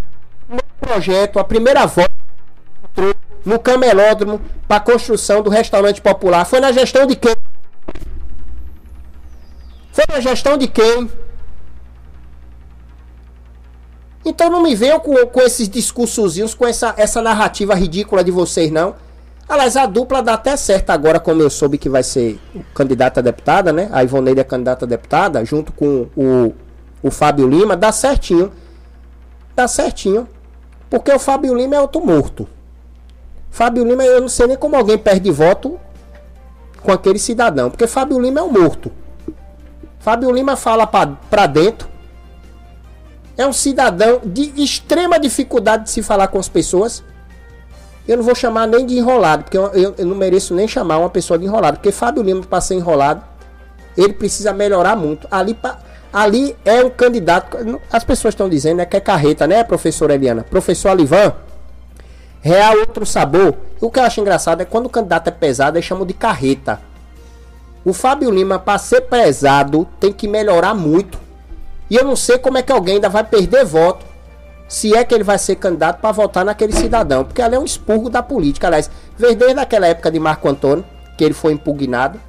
no 0.47 0.61
projeto, 0.79 1.39
a 1.39 1.43
primeira 1.43 1.85
volta 1.85 2.13
no 3.43 3.59
camelódromo 3.59 4.39
para 4.65 4.77
a 4.77 4.79
construção 4.79 5.41
do 5.41 5.49
restaurante 5.49 6.01
popular. 6.01 6.45
Foi 6.45 6.61
na 6.61 6.71
gestão 6.71 7.05
de 7.05 7.17
quem? 7.17 7.35
Foi 9.91 10.05
na 10.09 10.21
gestão 10.21 10.57
de 10.57 10.69
quem? 10.69 11.11
Então 14.23 14.49
não 14.49 14.63
me 14.63 14.73
venham 14.73 15.01
com, 15.01 15.13
com 15.27 15.41
esses 15.41 15.67
discursozinhos, 15.67 16.53
com 16.53 16.65
essa, 16.65 16.93
essa 16.95 17.21
narrativa 17.21 17.75
ridícula 17.75 18.23
de 18.23 18.31
vocês, 18.31 18.71
não. 18.71 18.95
Aliás, 19.50 19.77
a 19.77 19.86
dupla 19.86 20.22
dá 20.22 20.34
até 20.34 20.58
certo 20.58 20.89
agora, 20.89 21.20
como 21.20 21.42
eu 21.42 21.50
soube 21.50 21.77
que 21.77 21.88
vai 21.88 22.04
ser 22.04 22.38
candidata 22.75 23.22
a 23.22 23.24
deputada, 23.24 23.72
né? 23.72 23.88
A 23.94 24.04
Ivoneide 24.04 24.42
é 24.42 24.44
candidata 24.44 24.84
a 24.84 24.88
deputada, 24.88 25.44
junto 25.46 25.72
com 25.72 26.08
o, 26.18 26.54
o 27.01 27.10
Fábio 27.10 27.48
Lima, 27.48 27.77
dá 27.77 27.92
certinho. 27.92 28.51
tá 29.56 29.68
certinho. 29.68 30.27
Porque 30.89 31.12
o 31.12 31.20
Fábio 31.20 31.56
Lima 31.56 31.75
é 31.75 31.82
outro 31.82 32.06
morto. 32.06 32.48
Fábio 33.50 33.86
Lima, 33.86 34.04
eu 34.04 34.22
não 34.22 34.30
sei 34.30 34.48
nem 34.48 34.58
como 34.58 34.75
alguém 34.75 34.98
perde 34.98 35.32
voto 35.32 35.80
com 36.82 36.92
aquele 36.92 37.20
cidadão. 37.20 37.70
Porque 37.70 37.88
Fábio 37.88 38.20
Lima 38.20 38.42
é 38.42 38.44
um 38.44 38.51
morto. 38.51 38.92
Fábio 40.00 40.32
Lima 40.32 40.56
fala 40.56 40.86
para 40.86 41.48
dentro. 41.48 41.88
É 43.38 43.46
um 43.46 43.54
cidadão 43.54 44.22
de 44.25 44.62
extrema 44.62 45.20
dificuldade 45.20 45.86
de 45.86 45.89
se 45.92 46.01
falar 46.01 46.27
com 46.27 46.39
as 46.39 46.50
pessoas. 46.50 47.04
Eu 48.07 48.17
não 48.17 48.23
vou 48.23 48.33
chamar 48.33 48.67
nem 48.67 48.85
de 48.85 48.97
enrolado, 48.97 49.43
porque 49.43 49.57
eu, 49.57 49.67
eu, 49.73 49.95
eu 49.97 50.05
não 50.05 50.15
mereço 50.15 50.55
nem 50.55 50.67
chamar 50.67 50.97
uma 50.97 51.09
pessoa 51.09 51.37
de 51.37 51.45
enrolado. 51.45 51.77
Porque 51.77 51.91
Fábio 51.91 52.23
Lima, 52.23 52.41
para 52.41 52.61
ser 52.61 52.75
enrolado, 52.75 53.21
ele 53.97 54.13
precisa 54.13 54.53
melhorar 54.53 54.95
muito. 54.95 55.27
Ali, 55.29 55.53
pra, 55.53 55.77
ali 56.13 56.55
é 56.63 56.83
um 56.83 56.89
candidato. 56.89 57.57
As 57.91 58.05
pessoas 58.05 58.33
estão 58.33 58.47
dizendo 58.47 58.77
né, 58.77 58.85
que 58.85 58.95
é 58.95 59.01
carreta, 59.01 59.45
né, 59.45 59.63
professora 59.63 60.15
Eliana? 60.15 60.43
Professor 60.43 60.89
Alivan, 60.89 61.33
real 62.41 62.77
outro 62.77 63.05
sabor. 63.05 63.55
O 63.81 63.91
que 63.91 63.99
eu 63.99 64.03
acho 64.03 64.21
engraçado 64.21 64.61
é 64.61 64.65
quando 64.65 64.85
o 64.85 64.89
candidato 64.89 65.27
é 65.27 65.31
pesado, 65.31 65.77
eles 65.77 65.85
chamam 65.85 66.05
de 66.05 66.13
carreta. 66.13 66.79
O 67.83 67.91
Fábio 67.91 68.31
Lima, 68.31 68.57
para 68.57 68.79
ser 68.79 69.01
pesado, 69.01 69.85
tem 69.99 70.13
que 70.13 70.27
melhorar 70.27 70.73
muito. 70.73 71.19
E 71.89 71.95
eu 71.95 72.05
não 72.05 72.15
sei 72.15 72.37
como 72.37 72.57
é 72.57 72.61
que 72.61 72.71
alguém 72.71 72.95
ainda 72.95 73.09
vai 73.09 73.23
perder 73.23 73.65
voto 73.65 74.05
se 74.67 74.95
é 74.95 75.03
que 75.03 75.15
ele 75.15 75.24
vai 75.24 75.38
ser 75.38 75.55
candidato 75.55 76.01
para 76.01 76.12
votar 76.12 76.43
naquele 76.43 76.74
cidadão. 76.74 77.24
Porque 77.24 77.41
ali 77.41 77.55
é 77.55 77.59
um 77.59 77.65
expurgo 77.65 78.09
da 78.09 78.21
política. 78.21 78.67
Aliás, 78.67 78.89
desde 79.17 79.53
naquela 79.53 79.88
época 79.88 80.12
de 80.12 80.19
Marco 80.19 80.47
Antônio, 80.50 80.86
que 81.17 81.24
ele 81.24 81.33
foi 81.33 81.53
impugnado. 81.53 82.19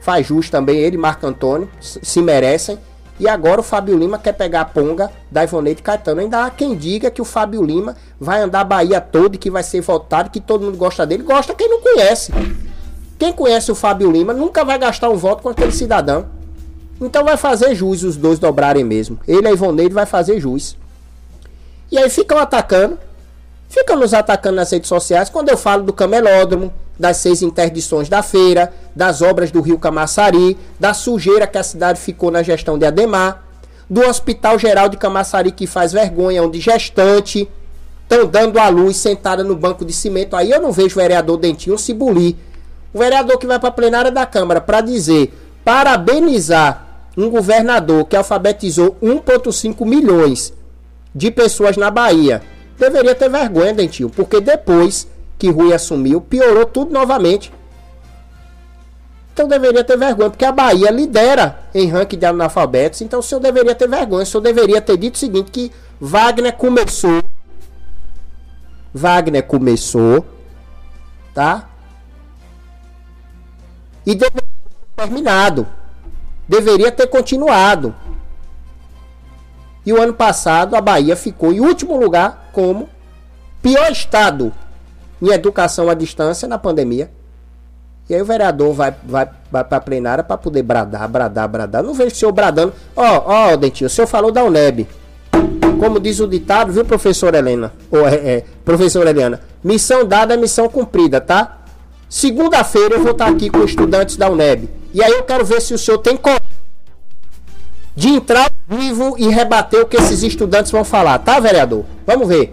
Faz 0.00 0.26
jus 0.26 0.50
também 0.50 0.78
ele, 0.78 0.96
Marco 0.96 1.26
Antônio, 1.26 1.68
se 1.80 2.20
merecem. 2.22 2.78
E 3.18 3.28
agora 3.28 3.60
o 3.60 3.62
Fábio 3.62 3.98
Lima 3.98 4.18
quer 4.18 4.32
pegar 4.32 4.62
a 4.62 4.64
ponga 4.64 5.10
da 5.30 5.44
Ivonete 5.44 5.82
Caetano. 5.82 6.22
Ainda 6.22 6.46
há 6.46 6.50
quem 6.50 6.74
diga 6.74 7.10
que 7.10 7.20
o 7.20 7.24
Fábio 7.24 7.62
Lima 7.62 7.94
vai 8.18 8.40
andar 8.40 8.60
a 8.60 8.64
Bahia 8.64 8.98
toda 8.98 9.36
e 9.36 9.38
que 9.38 9.50
vai 9.50 9.62
ser 9.62 9.82
votado, 9.82 10.30
que 10.30 10.40
todo 10.40 10.64
mundo 10.64 10.78
gosta 10.78 11.06
dele. 11.06 11.22
Gosta 11.22 11.54
quem 11.54 11.68
não 11.68 11.82
conhece. 11.82 12.32
Quem 13.18 13.30
conhece 13.30 13.70
o 13.70 13.74
Fábio 13.74 14.10
Lima 14.10 14.32
nunca 14.32 14.64
vai 14.64 14.78
gastar 14.78 15.10
um 15.10 15.18
voto 15.18 15.42
com 15.42 15.50
aquele 15.50 15.70
cidadão. 15.70 16.39
Então 17.00 17.24
vai 17.24 17.36
fazer 17.36 17.74
jus 17.74 18.02
os 18.02 18.16
dois 18.16 18.38
dobrarem 18.38 18.84
mesmo. 18.84 19.18
Ele 19.26 19.48
e 19.48 19.52
Ivoneide 19.52 19.94
vai 19.94 20.04
fazer 20.04 20.38
jus. 20.38 20.76
E 21.90 21.98
aí 21.98 22.10
ficam 22.10 22.38
atacando. 22.38 22.98
Ficam 23.68 23.96
nos 23.96 24.12
atacando 24.12 24.56
nas 24.56 24.70
redes 24.70 24.88
sociais 24.88 25.30
quando 25.30 25.48
eu 25.48 25.56
falo 25.56 25.84
do 25.84 25.92
camelódromo, 25.92 26.72
das 26.98 27.18
seis 27.18 27.40
interdições 27.40 28.08
da 28.08 28.20
feira, 28.20 28.72
das 28.94 29.22
obras 29.22 29.50
do 29.50 29.60
Rio 29.60 29.78
Camaçari, 29.78 30.58
da 30.78 30.92
sujeira 30.92 31.46
que 31.46 31.56
a 31.56 31.62
cidade 31.62 32.00
ficou 32.00 32.30
na 32.30 32.42
gestão 32.42 32.76
de 32.76 32.84
Ademar, 32.84 33.44
do 33.88 34.02
Hospital 34.02 34.58
Geral 34.58 34.88
de 34.88 34.96
Camaçari 34.96 35.52
que 35.52 35.68
faz 35.68 35.92
vergonha, 35.92 36.42
onde 36.42 36.60
gestante 36.60 37.48
estão 38.02 38.26
dando 38.26 38.58
a 38.58 38.68
luz 38.68 38.96
sentada 38.96 39.44
no 39.44 39.54
banco 39.54 39.84
de 39.84 39.92
cimento. 39.92 40.34
Aí 40.34 40.50
eu 40.50 40.60
não 40.60 40.72
vejo 40.72 40.98
o 40.98 41.02
vereador 41.02 41.36
Dentinho 41.36 41.78
se 41.78 41.94
bulir. 41.94 42.34
O 42.92 42.98
vereador 42.98 43.38
que 43.38 43.46
vai 43.46 43.58
para 43.60 43.68
a 43.68 43.72
plenária 43.72 44.10
da 44.10 44.26
Câmara 44.26 44.60
para 44.60 44.80
dizer, 44.80 45.32
parabenizar 45.64 46.89
um 47.16 47.28
governador 47.28 48.04
que 48.06 48.16
alfabetizou 48.16 48.96
1,5 49.02 49.84
milhões 49.84 50.52
de 51.14 51.30
pessoas 51.30 51.76
na 51.76 51.90
Bahia, 51.90 52.42
deveria 52.78 53.14
ter 53.14 53.28
vergonha, 53.28 53.74
Dentinho, 53.74 54.08
porque 54.08 54.40
depois 54.40 55.08
que 55.38 55.50
Rui 55.50 55.72
assumiu, 55.72 56.20
piorou 56.20 56.66
tudo 56.66 56.92
novamente. 56.92 57.52
Então 59.32 59.48
deveria 59.48 59.82
ter 59.82 59.96
vergonha, 59.96 60.30
porque 60.30 60.44
a 60.44 60.52
Bahia 60.52 60.90
lidera 60.90 61.58
em 61.74 61.88
ranking 61.88 62.18
de 62.18 62.26
analfabetos. 62.26 63.00
Então 63.00 63.20
o 63.20 63.22
senhor 63.22 63.40
deveria 63.40 63.74
ter 63.74 63.88
vergonha. 63.88 64.22
O 64.22 64.26
senhor 64.26 64.42
deveria 64.42 64.80
ter 64.80 64.98
dito 64.98 65.14
o 65.14 65.18
seguinte: 65.18 65.50
que 65.50 65.72
Wagner 65.98 66.52
começou. 66.52 67.22
Wagner 68.92 69.42
começou. 69.42 70.26
Tá? 71.32 71.70
E 74.04 74.14
deveria 74.14 74.42
ter 74.96 75.04
terminado. 75.04 75.66
Deveria 76.50 76.90
ter 76.90 77.06
continuado. 77.06 77.94
E 79.86 79.92
o 79.92 80.02
ano 80.02 80.12
passado 80.12 80.74
a 80.74 80.80
Bahia 80.80 81.14
ficou 81.14 81.52
em 81.52 81.60
último 81.60 81.96
lugar 81.96 82.50
como 82.52 82.88
pior 83.62 83.88
estado 83.92 84.52
em 85.22 85.28
educação 85.28 85.88
à 85.88 85.94
distância 85.94 86.48
na 86.48 86.58
pandemia. 86.58 87.08
E 88.08 88.14
aí 88.16 88.20
o 88.20 88.24
vereador 88.24 88.74
vai, 88.74 88.92
vai, 89.04 89.28
vai 89.48 89.62
para 89.62 89.78
a 89.78 89.80
plenária 89.80 90.24
para 90.24 90.36
poder 90.36 90.64
bradar, 90.64 91.08
bradar, 91.08 91.48
bradar. 91.48 91.84
Não 91.84 91.94
vejo 91.94 92.10
o 92.10 92.16
senhor 92.16 92.32
bradando. 92.32 92.72
Ó, 92.96 93.22
ó, 93.26 93.56
Dentinho, 93.56 93.86
o 93.86 93.90
senhor 93.90 94.08
falou 94.08 94.32
da 94.32 94.42
UNEB. 94.42 94.88
Como 95.78 96.00
diz 96.00 96.18
o 96.18 96.26
ditado, 96.26 96.72
viu, 96.72 96.84
professora 96.84 97.38
Helena? 97.38 97.72
Ou 97.92 98.08
é, 98.08 98.14
é, 98.14 98.44
professora 98.64 99.10
Helena? 99.10 99.40
Missão 99.62 100.04
dada 100.04 100.34
é 100.34 100.36
missão 100.36 100.68
cumprida, 100.68 101.20
tá? 101.20 101.58
Segunda-feira 102.08 102.96
eu 102.96 103.02
vou 103.02 103.12
estar 103.12 103.28
aqui 103.28 103.48
com 103.48 103.62
estudantes 103.62 104.16
da 104.16 104.28
UNEB. 104.28 104.79
E 104.92 105.02
aí 105.02 105.12
eu 105.12 105.22
quero 105.22 105.44
ver 105.44 105.60
se 105.60 105.72
o 105.72 105.78
senhor 105.78 105.98
tem 105.98 106.16
coragem 106.16 106.40
de 107.94 108.08
entrar 108.08 108.50
vivo 108.68 109.14
e 109.18 109.28
rebater 109.28 109.82
o 109.82 109.86
que 109.86 109.96
esses 109.96 110.22
estudantes 110.22 110.70
vão 110.70 110.84
falar, 110.84 111.18
tá, 111.18 111.38
vereador? 111.40 111.84
Vamos 112.06 112.28
ver. 112.28 112.52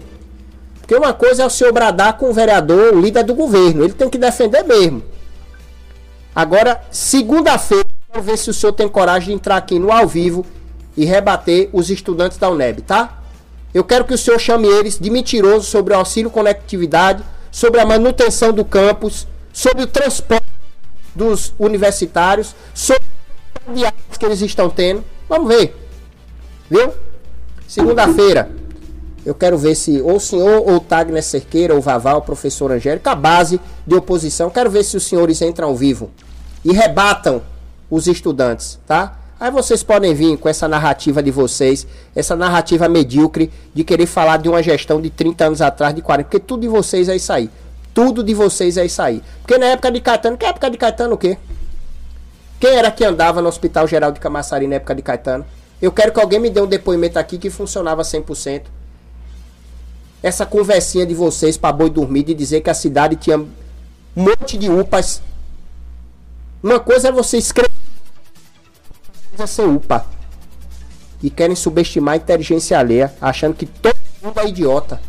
Porque 0.78 0.94
uma 0.94 1.12
coisa 1.12 1.42
é 1.42 1.46
o 1.46 1.50
senhor 1.50 1.72
bradar 1.72 2.16
com 2.16 2.30
o 2.30 2.32
vereador, 2.32 2.94
o 2.94 3.00
líder 3.00 3.22
do 3.22 3.34
governo. 3.34 3.84
Ele 3.84 3.92
tem 3.92 4.08
que 4.08 4.18
defender 4.18 4.62
mesmo. 4.62 5.02
Agora, 6.34 6.80
segunda-feira, 6.90 7.86
vamos 8.10 8.26
ver 8.26 8.38
se 8.38 8.50
o 8.50 8.54
senhor 8.54 8.72
tem 8.72 8.88
coragem 8.88 9.28
de 9.28 9.34
entrar 9.34 9.56
aqui 9.56 9.78
no 9.78 9.92
ao 9.92 10.06
vivo 10.06 10.46
e 10.96 11.04
rebater 11.04 11.68
os 11.72 11.90
estudantes 11.90 12.38
da 12.38 12.48
UNEB, 12.48 12.82
tá? 12.82 13.18
Eu 13.72 13.84
quero 13.84 14.04
que 14.04 14.14
o 14.14 14.18
senhor 14.18 14.38
chame 14.38 14.66
eles 14.66 14.98
de 14.98 15.10
mentiroso 15.10 15.66
sobre 15.66 15.94
o 15.94 15.96
auxílio 15.96 16.30
conectividade, 16.30 17.22
sobre 17.50 17.80
a 17.80 17.86
manutenção 17.86 18.52
do 18.52 18.64
campus, 18.64 19.26
sobre 19.52 19.84
o 19.84 19.86
transporte 19.86 20.47
dos 21.18 21.52
universitários, 21.58 22.54
sobre 22.72 23.02
as 23.84 24.16
que 24.16 24.24
eles 24.24 24.40
estão 24.40 24.70
tendo. 24.70 25.04
Vamos 25.28 25.48
ver. 25.48 25.76
Viu? 26.70 26.92
Segunda-feira. 27.66 28.50
Eu 29.26 29.34
quero 29.34 29.58
ver 29.58 29.74
se 29.74 30.00
ou 30.00 30.16
o 30.16 30.20
senhor, 30.20 30.62
ou 30.66 30.76
o 30.76 30.80
Tagner 30.80 31.22
Cerqueira, 31.22 31.74
ou 31.74 31.80
o 31.80 31.82
Vaval, 31.82 32.18
o 32.18 32.22
professor 32.22 32.70
Angélica, 32.70 33.10
a 33.10 33.14
base 33.14 33.60
de 33.86 33.94
oposição. 33.94 34.48
Quero 34.48 34.70
ver 34.70 34.84
se 34.84 34.96
os 34.96 35.02
senhores 35.04 35.42
entram 35.42 35.68
ao 35.68 35.76
vivo 35.76 36.10
e 36.64 36.72
rebatam 36.72 37.42
os 37.90 38.06
estudantes, 38.06 38.78
tá? 38.86 39.18
Aí 39.40 39.50
vocês 39.50 39.82
podem 39.82 40.14
vir 40.14 40.36
com 40.38 40.48
essa 40.48 40.66
narrativa 40.66 41.22
de 41.22 41.30
vocês, 41.30 41.86
essa 42.14 42.34
narrativa 42.34 42.88
medíocre 42.88 43.50
de 43.74 43.84
querer 43.84 44.06
falar 44.06 44.36
de 44.38 44.48
uma 44.48 44.62
gestão 44.62 45.00
de 45.00 45.10
30 45.10 45.44
anos 45.46 45.60
atrás, 45.60 45.94
de 45.94 46.00
40, 46.00 46.24
porque 46.28 46.40
tudo 46.40 46.62
de 46.62 46.68
vocês 46.68 47.08
é 47.08 47.16
isso 47.16 47.32
aí. 47.32 47.50
Tudo 47.98 48.22
de 48.22 48.32
vocês 48.32 48.76
é 48.76 48.86
isso 48.86 49.02
aí. 49.02 49.20
Porque 49.40 49.58
na 49.58 49.66
época 49.66 49.90
de 49.90 50.00
Caetano, 50.00 50.38
que 50.38 50.46
época 50.46 50.70
de 50.70 50.78
Caetano 50.78 51.14
o 51.16 51.18
quê? 51.18 51.36
Quem 52.60 52.76
era 52.76 52.92
que 52.92 53.04
andava 53.04 53.42
no 53.42 53.48
Hospital 53.48 53.88
Geral 53.88 54.12
de 54.12 54.20
Camaçari 54.20 54.68
na 54.68 54.76
época 54.76 54.94
de 54.94 55.02
Caetano? 55.02 55.44
Eu 55.82 55.90
quero 55.90 56.12
que 56.12 56.20
alguém 56.20 56.38
me 56.38 56.48
dê 56.48 56.60
um 56.60 56.66
depoimento 56.68 57.18
aqui 57.18 57.38
que 57.38 57.50
funcionava 57.50 58.02
100% 58.02 58.66
essa 60.22 60.46
conversinha 60.46 61.04
de 61.04 61.12
vocês 61.12 61.56
para 61.56 61.72
boi 61.72 61.90
dormir 61.90 62.22
de 62.22 62.34
dizer 62.34 62.60
que 62.60 62.70
a 62.70 62.74
cidade 62.74 63.16
tinha 63.16 63.36
um 63.36 63.48
monte 64.14 64.56
de 64.56 64.70
UPAs. 64.70 65.20
Uma 66.62 66.78
coisa 66.78 67.08
é 67.08 67.12
você 67.12 67.36
escrever 67.36 67.68
é 69.36 69.44
ser 69.44 69.66
UPA. 69.66 70.06
E 71.20 71.30
querem 71.30 71.56
subestimar 71.56 72.14
a 72.14 72.18
inteligência 72.18 72.78
alheia, 72.78 73.12
achando 73.20 73.54
que 73.54 73.66
todo 73.66 73.96
mundo 74.22 74.38
é 74.38 74.46
idiota. 74.46 75.00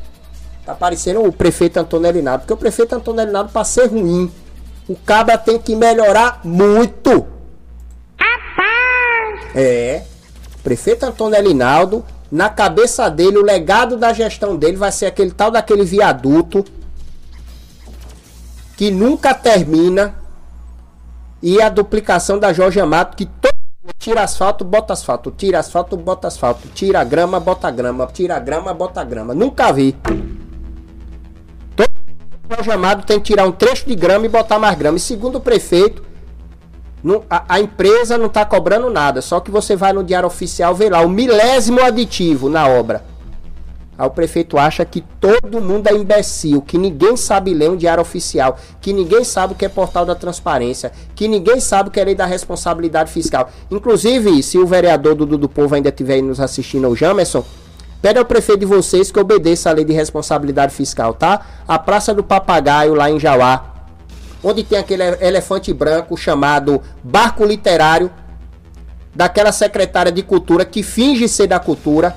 Tá 0.70 0.76
parecendo 0.76 1.24
o 1.24 1.34
prefeito 1.34 1.80
Antônio 1.80 2.08
Elinado. 2.08 2.42
Porque 2.42 2.54
o 2.54 2.58
prefeito 2.58 2.94
Antônio 2.94 3.24
Elinado, 3.24 3.50
para 3.50 3.64
ser 3.66 3.88
ruim, 3.88 4.32
o 4.88 4.96
cabra 4.96 5.36
tem 5.36 5.58
que 5.58 5.76
melhorar 5.76 6.42
muito. 6.44 7.26
É. 9.56 10.04
Prefeito 10.62 11.08
Antônio 11.08 11.40
Elinaldo 11.40 12.06
na 12.32 12.50
cabeça 12.50 13.10
dele, 13.10 13.40
o 13.40 13.44
legado 13.44 13.98
da 13.98 14.14
gestão 14.14 14.56
dele 14.56 14.78
vai 14.78 14.92
ser 14.92 15.08
aquele 15.08 15.32
tal 15.32 15.50
daquele 15.50 15.84
viaduto 15.84 16.64
que 18.78 18.92
nunca 18.92 19.34
termina 19.34 20.14
e 21.42 21.60
a 21.60 21.68
duplicação 21.70 22.38
da 22.38 22.54
Jorge 22.54 22.80
Amato 22.80 23.18
que 23.18 23.26
todo 23.26 23.56
tira 23.98 24.22
asfalto, 24.22 24.64
bota 24.64 24.94
asfalto, 24.94 25.32
tira 25.32 25.58
asfalto, 25.58 25.98
bota 25.98 26.28
asfalto, 26.28 26.68
tira 26.76 27.04
grama, 27.04 27.40
bota 27.40 27.72
grama, 27.72 28.06
tira 28.06 28.38
grama, 28.38 28.72
bota 28.72 29.04
grama. 29.04 29.34
Nunca 29.34 29.72
vi. 29.72 29.96
Todo 32.50 32.56
Jorge 32.56 32.72
Amado 32.72 33.06
tem 33.06 33.20
que 33.20 33.26
tirar 33.26 33.46
um 33.46 33.52
trecho 33.52 33.86
de 33.86 33.96
grama 33.96 34.26
e 34.26 34.30
botar 34.30 34.58
mais 34.58 34.76
grama. 34.76 34.98
E 34.98 35.00
segundo 35.00 35.36
o 35.36 35.40
prefeito, 35.40 36.02
não, 37.04 37.24
a, 37.30 37.44
a, 37.48 37.60
empresa 37.60 38.18
não 38.18 38.26
está 38.26 38.44
cobrando 38.44 38.90
nada, 38.90 39.22
só 39.22 39.40
que 39.40 39.52
você 39.52 39.76
vai 39.76 39.94
no 39.94 40.04
diário 40.04 40.26
oficial 40.26 40.74
ver 40.74 40.92
lá 40.92 41.02
o 41.02 41.10
milésimo 41.10 41.80
aditivo 41.80 42.50
na 42.50 42.68
obra. 42.68 43.06
Aí 43.96 44.08
o 44.08 44.10
prefeito 44.10 44.58
acha 44.58 44.84
que 44.84 45.02
todo 45.20 45.62
mundo 45.62 45.88
é 45.88 45.94
imbecil, 45.94 46.62
que 46.62 46.78
ninguém 46.78 47.16
sabe 47.16 47.54
ler 47.54 47.70
um 47.70 47.76
diário 47.76 48.02
oficial, 48.02 48.58
que 48.82 48.94
ninguém 48.94 49.24
sabe 49.24 49.54
o 49.54 49.56
que 49.56 49.66
é 49.66 49.70
portal 49.70 50.06
da 50.06 50.16
transparência, 50.16 50.92
que 51.14 51.28
ninguém 51.28 51.60
sabe 51.60 51.90
o 51.90 51.92
que 51.92 52.00
é 52.00 52.04
lei 52.04 52.16
da 52.16 52.26
responsabilidade 52.26 53.12
fiscal. 53.12 53.52
Inclusive, 53.70 54.42
se 54.42 54.58
o 54.58 54.66
vereador 54.66 55.14
do, 55.14 55.38
do 55.38 55.50
Povo 55.50 55.76
ainda 55.76 55.90
estiver 55.90 56.22
nos 56.22 56.40
assistindo, 56.40 56.88
o 56.88 56.96
Jamerson, 56.96 57.46
Pede 58.02 58.18
ao 58.18 58.26
prefeito 58.26 58.62
de 58.62 58.66
vocês 58.66 59.12
que 59.12 59.20
obedeça 59.20 59.70
a 59.70 59.74
lei 59.74 59.84
de 59.84 59.92
responsabilidade 59.92 60.74
fiscal, 60.74 61.14
tá? 61.14 61.46
A 61.68 61.78
Praça 61.78 62.14
do 62.14 62.24
Papagaio, 62.24 62.94
lá 62.94 63.12
em 63.12 63.20
Jauá, 63.20 63.66
onde 64.42 64.64
tem 64.64 64.80
aquele 64.80 65.04
elefante 65.20 65.74
branco 65.74 66.16
chamado 66.16 66.82
Barco 67.04 67.44
Literário, 67.44 68.10
daquela 69.14 69.52
secretária 69.52 70.12
de 70.12 70.24
cultura 70.24 70.64
que 70.64 70.82
finge 70.82 71.28
ser 71.28 71.48
da 71.48 71.60
cultura. 71.60 72.16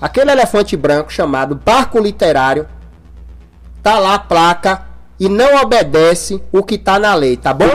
Aquele 0.00 0.30
elefante 0.30 0.76
branco 0.76 1.12
chamado 1.12 1.56
Barco 1.56 1.98
Literário, 1.98 2.68
tá 3.82 3.98
lá 3.98 4.14
a 4.14 4.18
placa 4.18 4.86
e 5.18 5.28
não 5.28 5.60
obedece 5.60 6.40
o 6.52 6.62
que 6.62 6.78
tá 6.78 6.98
na 6.98 7.14
lei, 7.14 7.36
tá 7.36 7.52
bom? 7.52 7.66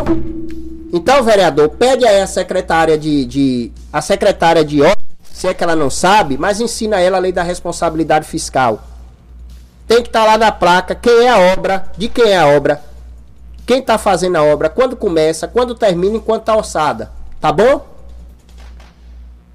Então, 0.94 1.22
vereador, 1.22 1.70
pede 1.70 2.06
aí 2.08 2.22
a 2.22 2.28
secretária 2.28 2.98
de, 2.98 3.26
de 3.26 3.72
a 3.92 4.02
secretária 4.02 4.64
de 4.64 4.82
se 5.36 5.50
é 5.50 5.54
que 5.54 5.62
ela 5.62 5.76
não 5.76 5.90
sabe, 5.90 6.38
mas 6.38 6.62
ensina 6.62 6.98
ela 6.98 7.18
a 7.18 7.20
lei 7.20 7.34
da 7.34 7.44
responsabilidade 7.44 8.26
fiscal. 8.26 8.82
Tem 9.86 10.02
que 10.02 10.08
estar 10.08 10.22
tá 10.22 10.26
lá 10.28 10.38
na 10.38 10.50
placa 10.50 10.96
quem 10.96 11.26
é 11.26 11.30
a 11.30 11.38
obra, 11.54 11.92
de 11.98 12.08
quem 12.08 12.30
é 12.30 12.38
a 12.38 12.48
obra, 12.48 12.82
quem 13.66 13.80
está 13.80 13.98
fazendo 13.98 14.38
a 14.38 14.44
obra, 14.44 14.70
quando 14.70 14.96
começa, 14.96 15.46
quando 15.46 15.76
termina, 15.76 16.16
enquanto 16.16 16.44
está 16.44 16.56
orçada. 16.56 17.12
Tá 17.42 17.52
bom? 17.52 17.86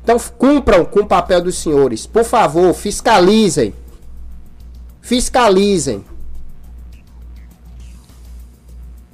Então 0.04 0.18
cumpram 0.36 0.84
com 0.84 1.00
o 1.00 1.06
papel 1.06 1.40
dos 1.40 1.56
senhores. 1.56 2.06
Por 2.06 2.24
favor, 2.24 2.74
fiscalizem. 2.74 3.72
Fiscalizem. 5.00 6.04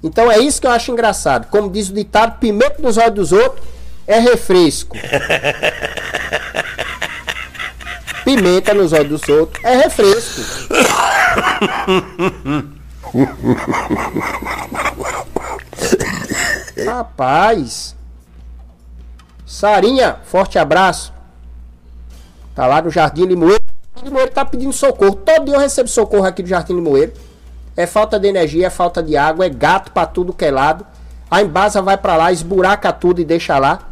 Então 0.03 0.33
é 0.33 0.41
isso 0.41 0.61
que 0.61 0.67
eu 0.67 0.73
acho 0.73 0.91
engraçado. 0.91 1.47
Como 1.47 1.71
diz 1.71 1.91
o 1.91 1.95
ditado, 1.95 2.41
pimenta 2.41 2.83
nos 2.83 2.97
olhos 2.97 3.15
dos 3.15 3.33
outros 3.33 3.65
é 4.05 4.19
refresco. 4.19 4.97
Pimenta 8.27 8.75
nos 8.75 8.93
olhos 8.93 9.21
dos 9.21 9.29
outros 9.29 9.65
é 9.65 9.77
refresco. 9.77 10.41
Rapaz. 16.85 17.95
Sarinha, 19.47 20.17
forte 20.25 20.59
abraço. 20.59 21.13
Tá 22.53 22.67
lá 22.67 22.83
no 22.83 22.91
Jardim 22.91 23.27
Limoeiro. 23.27 23.63
O 24.03 24.05
Limoeiro 24.05 24.33
tá 24.33 24.45
pedindo 24.45 24.73
socorro. 24.73 25.15
Todo 25.15 25.45
dia 25.45 25.55
eu 25.55 25.61
recebo 25.61 25.89
socorro 25.89 26.25
aqui 26.25 26.43
do 26.43 26.49
Jardim 26.49 26.75
Limoeiro. 26.75 27.13
É 27.77 27.87
falta 27.87 28.19
de 28.19 28.27
energia, 28.27 28.67
é 28.67 28.71
falta 28.71 29.01
de 29.05 29.17
água, 29.17 29.47
é 29.47 29.49
gato 29.49 29.93
para 29.93 30.05
tudo 30.05 30.33
que 30.33 30.45
é 30.45 30.51
lado. 30.51 30.85
A 31.31 31.43
embasa 31.43 31.81
vai 31.81 31.97
para 31.97 32.17
lá, 32.17 32.33
esburaca 32.33 32.93
tudo 32.93 33.21
e 33.21 33.25
deixa 33.25 33.57
lá. 33.57 33.89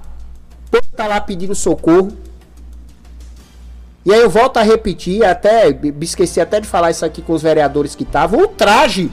Todo 0.73 0.87
tá 0.97 1.07
lá 1.07 1.21
pedindo 1.21 1.55
socorro. 1.55 2.24
E 4.05 4.13
aí 4.13 4.21
eu 4.21 4.29
volto 4.29 4.59
a 4.59 4.63
repetir, 4.63 5.25
até 5.25 5.75
esqueci 6.01 6.39
até 6.39 6.61
de 6.61 6.69
falar 6.69 6.91
isso 6.91 7.07
aqui 7.07 7.23
com 7.23 7.33
os 7.33 7.43
vereadores 7.43 7.95
que 7.95 8.03
estavam. 8.03 8.41
O 8.41 8.49
traje, 8.49 9.11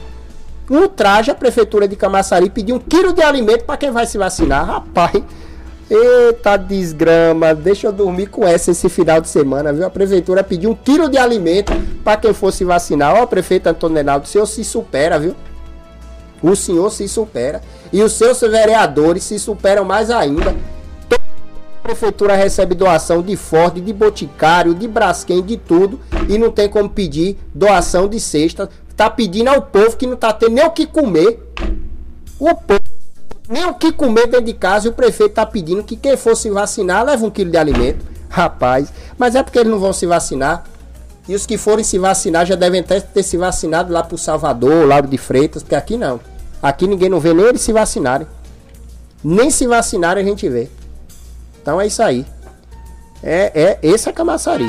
o 0.68 0.86
traje 0.86 1.30
a 1.30 1.34
prefeitura 1.34 1.88
de 1.88 1.96
Camaçari 1.96 2.50
pediu 2.50 2.76
um 2.76 2.78
quilo 2.78 3.14
de 3.14 3.22
alimento 3.22 3.64
para 3.64 3.78
quem 3.78 3.90
vai 3.90 4.04
se 4.04 4.18
vacinar. 4.18 4.66
Rapaz, 4.66 5.22
eita 5.90 6.58
desgrama, 6.58 7.54
deixa 7.54 7.86
eu 7.86 7.92
dormir 7.92 8.26
com 8.26 8.46
essa 8.46 8.70
esse 8.70 8.86
final 8.90 9.18
de 9.18 9.30
semana, 9.30 9.72
viu? 9.72 9.86
A 9.86 9.90
prefeitura 9.90 10.44
pediu 10.44 10.70
um 10.70 10.74
quilo 10.74 11.08
de 11.08 11.16
alimento 11.16 11.72
para 12.04 12.18
quem 12.18 12.34
fosse 12.34 12.62
vacinar. 12.62 13.14
Ó, 13.14 13.24
prefeito 13.24 13.68
Antônio 13.68 13.94
Reinaldo, 13.94 14.26
o 14.26 14.28
senhor 14.28 14.46
se 14.46 14.62
supera, 14.62 15.18
viu? 15.18 15.34
O 16.42 16.54
senhor 16.54 16.90
se 16.90 17.08
supera. 17.08 17.62
E 17.90 18.02
os 18.02 18.12
seus 18.12 18.42
vereadores 18.42 19.24
se 19.24 19.38
superam 19.38 19.86
mais 19.86 20.10
ainda 20.10 20.54
prefeitura 21.82 22.36
recebe 22.36 22.74
doação 22.74 23.20
de 23.20 23.36
Ford, 23.36 23.80
de 23.80 23.92
Boticário, 23.92 24.74
de 24.74 24.86
Braskem, 24.86 25.42
de 25.42 25.56
tudo 25.56 26.00
e 26.28 26.38
não 26.38 26.50
tem 26.50 26.68
como 26.68 26.88
pedir 26.88 27.36
doação 27.54 28.08
de 28.08 28.20
cesta. 28.20 28.70
Tá 28.96 29.10
pedindo 29.10 29.48
ao 29.48 29.60
povo 29.60 29.96
que 29.96 30.06
não 30.06 30.16
tá 30.16 30.32
tendo 30.32 30.54
nem 30.54 30.64
o 30.64 30.70
que 30.70 30.86
comer. 30.86 31.40
O 32.38 32.54
povo 32.54 32.80
nem 33.48 33.66
o 33.66 33.74
que 33.74 33.92
comer 33.92 34.28
dentro 34.28 34.46
de 34.46 34.54
casa 34.54 34.86
e 34.86 34.90
o 34.90 34.92
prefeito 34.92 35.34
tá 35.34 35.44
pedindo 35.44 35.82
que 35.82 35.96
quem 35.96 36.16
for 36.16 36.36
se 36.36 36.48
vacinar 36.48 37.04
leve 37.04 37.24
um 37.24 37.30
quilo 37.30 37.50
de 37.50 37.58
alimento. 37.58 38.04
Rapaz, 38.30 38.90
mas 39.18 39.34
é 39.34 39.42
porque 39.42 39.58
eles 39.58 39.70
não 39.70 39.78
vão 39.78 39.92
se 39.92 40.06
vacinar. 40.06 40.64
E 41.28 41.34
os 41.34 41.46
que 41.46 41.58
forem 41.58 41.84
se 41.84 41.98
vacinar 41.98 42.46
já 42.46 42.54
devem 42.54 42.82
ter, 42.82 43.02
ter 43.02 43.22
se 43.22 43.36
vacinado 43.36 43.92
lá 43.92 44.02
pro 44.02 44.16
Salvador, 44.16 44.86
Lauro 44.86 45.06
de 45.06 45.18
Freitas, 45.18 45.62
porque 45.62 45.74
aqui 45.74 45.96
não. 45.96 46.18
Aqui 46.62 46.86
ninguém 46.86 47.08
não 47.08 47.20
vê 47.20 47.34
nem 47.34 47.46
eles 47.46 47.60
se 47.60 47.72
vacinarem. 47.72 48.26
Nem 49.22 49.50
se 49.50 49.66
vacinarem 49.66 50.24
a 50.24 50.26
gente 50.26 50.48
vê. 50.48 50.68
Então 51.62 51.80
é 51.80 51.86
isso 51.86 52.02
aí. 52.02 52.26
É, 53.22 53.52
é 53.54 53.78
esse 53.82 54.08
é 54.08 54.12
Camaçari. 54.12 54.66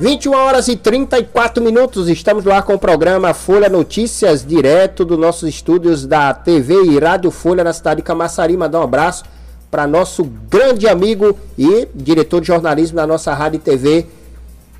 21 0.00 0.32
horas 0.32 0.66
e 0.66 0.76
34 0.76 1.62
minutos, 1.62 2.08
estamos 2.08 2.44
lá 2.44 2.62
com 2.62 2.74
o 2.74 2.78
programa 2.78 3.34
Folha 3.34 3.68
Notícias, 3.68 4.44
direto 4.44 5.04
dos 5.04 5.18
nossos 5.18 5.48
estúdios 5.48 6.06
da 6.06 6.32
TV 6.32 6.84
e 6.84 6.98
Rádio 6.98 7.30
Folha 7.30 7.62
na 7.62 7.72
cidade 7.72 7.98
de 7.98 8.02
Camaçari. 8.02 8.56
Mandar 8.56 8.80
um 8.80 8.84
abraço 8.84 9.24
para 9.70 9.86
nosso 9.86 10.24
grande 10.24 10.88
amigo 10.88 11.38
e 11.56 11.86
diretor 11.94 12.40
de 12.40 12.48
jornalismo 12.48 12.96
da 12.96 13.06
nossa 13.06 13.32
rádio 13.34 13.58
e 13.58 13.60
TV, 13.60 14.06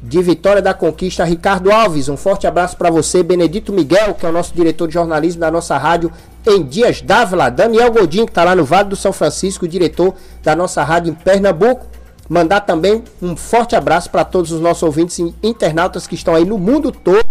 de 0.03 0.23
Vitória 0.23 0.63
da 0.63 0.73
Conquista, 0.73 1.25
Ricardo 1.25 1.71
Alves. 1.71 2.09
Um 2.09 2.17
forte 2.17 2.47
abraço 2.47 2.77
para 2.77 2.91
você, 2.91 3.23
Benedito 3.23 3.73
Miguel, 3.73 4.15
que 4.15 4.25
é 4.25 4.29
o 4.29 4.33
nosso 4.33 4.55
diretor 4.55 4.89
de 4.89 4.95
jornalismo 4.95 5.41
da 5.41 5.51
nossa 5.51 5.77
rádio 5.77 6.11
em 6.47 6.63
Dias 6.63 7.03
Dávila, 7.03 7.51
Daniel 7.51 7.93
Godinho, 7.93 8.25
que 8.25 8.31
está 8.31 8.45
lá 8.45 8.57
no 8.57 8.65
Vale 8.65 8.89
do 8.89 8.97
São 8.97 9.13
Francisco, 9.13 9.69
diretor 9.69 10.15
da 10.43 10.57
nossa 10.57 10.83
rádio 10.83 11.11
em 11.11 11.15
Pernambuco. 11.15 11.87
Mandar 12.29 12.61
também 12.61 13.03
um 13.21 13.37
forte 13.37 13.75
abraço 13.75 14.09
para 14.09 14.25
todos 14.25 14.53
os 14.53 14.61
nossos 14.61 14.83
ouvintes 14.83 15.19
e 15.19 15.35
internautas 15.43 16.07
que 16.07 16.15
estão 16.15 16.35
aí 16.35 16.45
no 16.45 16.59
mundo 16.59 16.93
todo, 16.93 17.27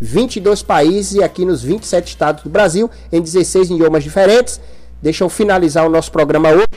22 0.00 0.62
países 0.62 1.14
e 1.14 1.22
aqui 1.22 1.44
nos 1.44 1.62
27 1.62 2.08
estados 2.08 2.44
do 2.44 2.48
Brasil, 2.48 2.88
em 3.12 3.20
16 3.20 3.70
idiomas 3.70 4.04
diferentes. 4.04 4.60
Deixa 5.02 5.24
eu 5.24 5.28
finalizar 5.28 5.84
o 5.84 5.90
nosso 5.90 6.12
programa 6.12 6.48
hoje, 6.50 6.68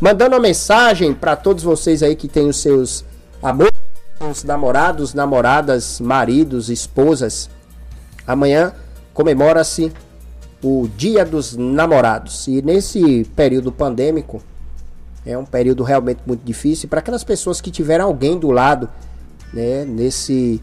mandando 0.00 0.34
uma 0.34 0.42
mensagem 0.42 1.14
para 1.14 1.36
todos 1.36 1.62
vocês 1.62 2.02
aí 2.02 2.16
que 2.16 2.26
têm 2.26 2.48
os 2.48 2.56
seus 2.56 3.04
amores, 3.40 3.73
namorados, 4.44 5.12
namoradas, 5.12 6.00
maridos, 6.00 6.70
esposas. 6.70 7.50
Amanhã 8.26 8.72
comemora-se 9.12 9.92
o 10.62 10.88
Dia 10.96 11.24
dos 11.24 11.56
Namorados. 11.56 12.46
E 12.48 12.62
nesse 12.62 13.24
período 13.36 13.70
pandêmico, 13.70 14.42
é 15.26 15.36
um 15.36 15.44
período 15.44 15.82
realmente 15.82 16.20
muito 16.26 16.42
difícil 16.44 16.88
para 16.88 17.00
aquelas 17.00 17.24
pessoas 17.24 17.60
que 17.60 17.70
tiveram 17.70 18.06
alguém 18.06 18.38
do 18.38 18.50
lado, 18.50 18.88
né, 19.52 19.84
nesse 19.84 20.60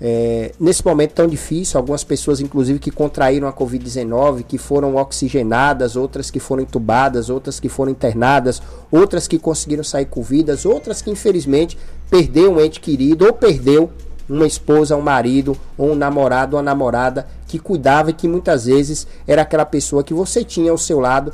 é, 0.00 0.52
nesse 0.60 0.84
momento 0.84 1.12
tão 1.12 1.26
difícil, 1.26 1.78
algumas 1.78 2.04
pessoas 2.04 2.40
inclusive 2.40 2.78
que 2.78 2.90
contraíram 2.90 3.48
a 3.48 3.52
Covid-19, 3.52 4.44
que 4.44 4.58
foram 4.58 4.96
oxigenadas, 4.96 5.96
outras 5.96 6.30
que 6.30 6.38
foram 6.38 6.62
entubadas, 6.62 7.30
outras 7.30 7.58
que 7.58 7.68
foram 7.68 7.92
internadas, 7.92 8.60
outras 8.90 9.26
que 9.26 9.38
conseguiram 9.38 9.82
sair 9.82 10.06
com 10.06 10.22
vidas, 10.22 10.66
outras 10.66 11.00
que 11.00 11.10
infelizmente 11.10 11.78
perdeu 12.10 12.52
um 12.52 12.60
ente 12.60 12.80
querido 12.80 13.24
ou 13.26 13.32
perdeu 13.32 13.90
uma 14.28 14.46
esposa, 14.46 14.96
um 14.96 15.00
marido, 15.00 15.56
ou 15.78 15.92
um 15.92 15.94
namorado, 15.94 16.56
uma 16.56 16.62
namorada 16.62 17.26
que 17.46 17.58
cuidava 17.58 18.10
e 18.10 18.12
que 18.12 18.26
muitas 18.26 18.66
vezes 18.66 19.06
era 19.26 19.42
aquela 19.42 19.64
pessoa 19.64 20.02
que 20.02 20.12
você 20.12 20.42
tinha 20.42 20.70
ao 20.70 20.78
seu 20.78 20.98
lado, 20.98 21.32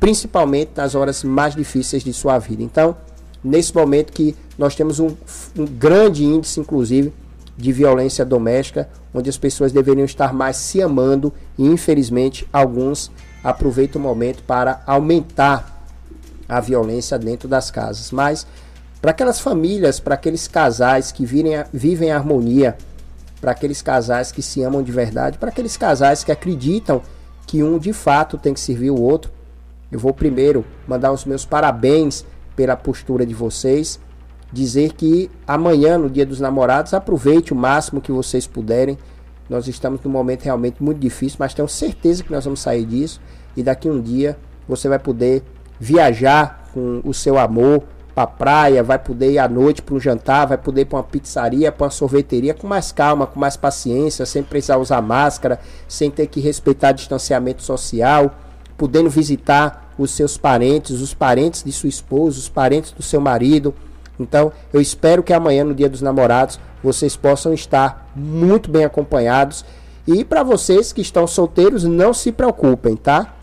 principalmente 0.00 0.72
nas 0.76 0.94
horas 0.94 1.22
mais 1.22 1.54
difíceis 1.54 2.02
de 2.02 2.12
sua 2.12 2.36
vida. 2.38 2.62
Então, 2.62 2.96
nesse 3.42 3.74
momento 3.74 4.12
que 4.12 4.34
nós 4.58 4.74
temos 4.74 4.98
um, 4.98 5.14
um 5.56 5.64
grande 5.64 6.24
índice, 6.24 6.58
inclusive, 6.58 7.12
de 7.56 7.72
violência 7.72 8.24
doméstica, 8.24 8.88
onde 9.14 9.30
as 9.30 9.38
pessoas 9.38 9.72
deveriam 9.72 10.04
estar 10.04 10.32
mais 10.32 10.56
se 10.56 10.82
amando 10.82 11.32
e 11.56 11.64
infelizmente 11.64 12.46
alguns 12.52 13.10
aproveitam 13.42 14.00
o 14.00 14.04
momento 14.04 14.42
para 14.42 14.82
aumentar 14.86 15.88
a 16.48 16.60
violência 16.60 17.18
dentro 17.18 17.48
das 17.48 17.70
casas. 17.70 18.10
Mas 18.10 18.46
para 19.00 19.12
aquelas 19.12 19.40
famílias, 19.40 20.00
para 20.00 20.14
aqueles 20.14 20.46
casais 20.48 21.12
que 21.12 21.24
virem, 21.24 21.64
vivem 21.72 22.08
em 22.08 22.12
harmonia, 22.12 22.76
para 23.40 23.52
aqueles 23.52 23.80
casais 23.82 24.32
que 24.32 24.42
se 24.42 24.62
amam 24.62 24.82
de 24.82 24.90
verdade, 24.90 25.38
para 25.38 25.50
aqueles 25.50 25.76
casais 25.76 26.24
que 26.24 26.32
acreditam 26.32 27.02
que 27.46 27.62
um 27.62 27.78
de 27.78 27.92
fato 27.92 28.36
tem 28.36 28.52
que 28.52 28.60
servir 28.60 28.90
o 28.90 29.00
outro. 29.00 29.30
Eu 29.90 29.98
vou 29.98 30.12
primeiro 30.12 30.64
mandar 30.86 31.12
os 31.12 31.24
meus 31.24 31.44
parabéns 31.44 32.24
pela 32.56 32.76
postura 32.76 33.24
de 33.24 33.34
vocês, 33.34 34.00
dizer 34.56 34.92
que 34.94 35.30
amanhã, 35.46 35.98
no 35.98 36.08
Dia 36.08 36.24
dos 36.24 36.40
Namorados, 36.40 36.94
aproveite 36.94 37.52
o 37.52 37.56
máximo 37.56 38.00
que 38.00 38.10
vocês 38.10 38.46
puderem. 38.46 38.96
Nós 39.48 39.68
estamos 39.68 40.00
num 40.02 40.10
momento 40.10 40.42
realmente 40.42 40.82
muito 40.82 40.98
difícil, 40.98 41.36
mas 41.38 41.54
tenho 41.54 41.68
certeza 41.68 42.24
que 42.24 42.32
nós 42.32 42.44
vamos 42.44 42.60
sair 42.60 42.84
disso 42.84 43.20
e 43.56 43.62
daqui 43.62 43.88
um 43.88 44.00
dia 44.00 44.36
você 44.66 44.88
vai 44.88 44.98
poder 44.98 45.42
viajar 45.78 46.70
com 46.72 47.00
o 47.04 47.14
seu 47.14 47.38
amor, 47.38 47.84
para 48.14 48.26
praia, 48.26 48.82
vai 48.82 48.98
poder 48.98 49.32
ir 49.32 49.38
à 49.38 49.46
noite 49.46 49.82
para 49.82 49.94
um 49.94 50.00
jantar, 50.00 50.46
vai 50.46 50.56
poder 50.56 50.80
ir 50.80 50.84
para 50.86 50.96
uma 50.96 51.04
pizzaria, 51.04 51.70
para 51.70 51.84
uma 51.84 51.90
sorveteria 51.90 52.54
com 52.54 52.66
mais 52.66 52.90
calma, 52.90 53.26
com 53.26 53.38
mais 53.38 53.58
paciência, 53.58 54.24
sem 54.24 54.42
precisar 54.42 54.78
usar 54.78 55.02
máscara, 55.02 55.60
sem 55.86 56.10
ter 56.10 56.26
que 56.26 56.40
respeitar 56.40 56.92
distanciamento 56.92 57.62
social, 57.62 58.34
podendo 58.74 59.10
visitar 59.10 59.92
os 59.98 60.12
seus 60.12 60.38
parentes, 60.38 61.02
os 61.02 61.12
parentes 61.12 61.62
de 61.62 61.70
sua 61.72 61.90
esposa, 61.90 62.38
os 62.38 62.48
parentes 62.48 62.90
do 62.90 63.02
seu 63.02 63.20
marido, 63.20 63.74
Então, 64.18 64.52
eu 64.72 64.80
espero 64.80 65.22
que 65.22 65.32
amanhã, 65.32 65.64
no 65.64 65.74
Dia 65.74 65.88
dos 65.88 66.02
Namorados, 66.02 66.58
vocês 66.82 67.16
possam 67.16 67.52
estar 67.52 68.10
muito 68.14 68.70
bem 68.70 68.84
acompanhados. 68.84 69.64
E 70.06 70.24
para 70.24 70.42
vocês 70.42 70.92
que 70.92 71.00
estão 71.00 71.26
solteiros, 71.26 71.84
não 71.84 72.14
se 72.14 72.32
preocupem, 72.32 72.96
tá? 72.96 73.34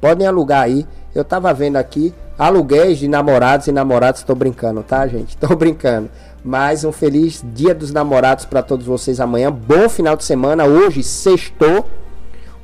Podem 0.00 0.26
alugar 0.26 0.62
aí. 0.62 0.86
Eu 1.14 1.24
tava 1.24 1.52
vendo 1.54 1.76
aqui 1.76 2.12
aluguéis 2.38 2.98
de 2.98 3.08
namorados 3.08 3.66
e 3.66 3.72
namoradas. 3.72 4.22
Tô 4.22 4.34
brincando, 4.34 4.82
tá, 4.82 5.06
gente? 5.06 5.36
Tô 5.38 5.54
brincando. 5.54 6.10
Mas 6.44 6.84
um 6.84 6.92
feliz 6.92 7.42
Dia 7.54 7.74
dos 7.74 7.92
Namorados 7.92 8.44
para 8.44 8.62
todos 8.62 8.86
vocês 8.86 9.18
amanhã. 9.18 9.50
Bom 9.50 9.88
final 9.88 10.16
de 10.16 10.24
semana. 10.24 10.64
Hoje, 10.64 11.02
sextou. 11.02 11.86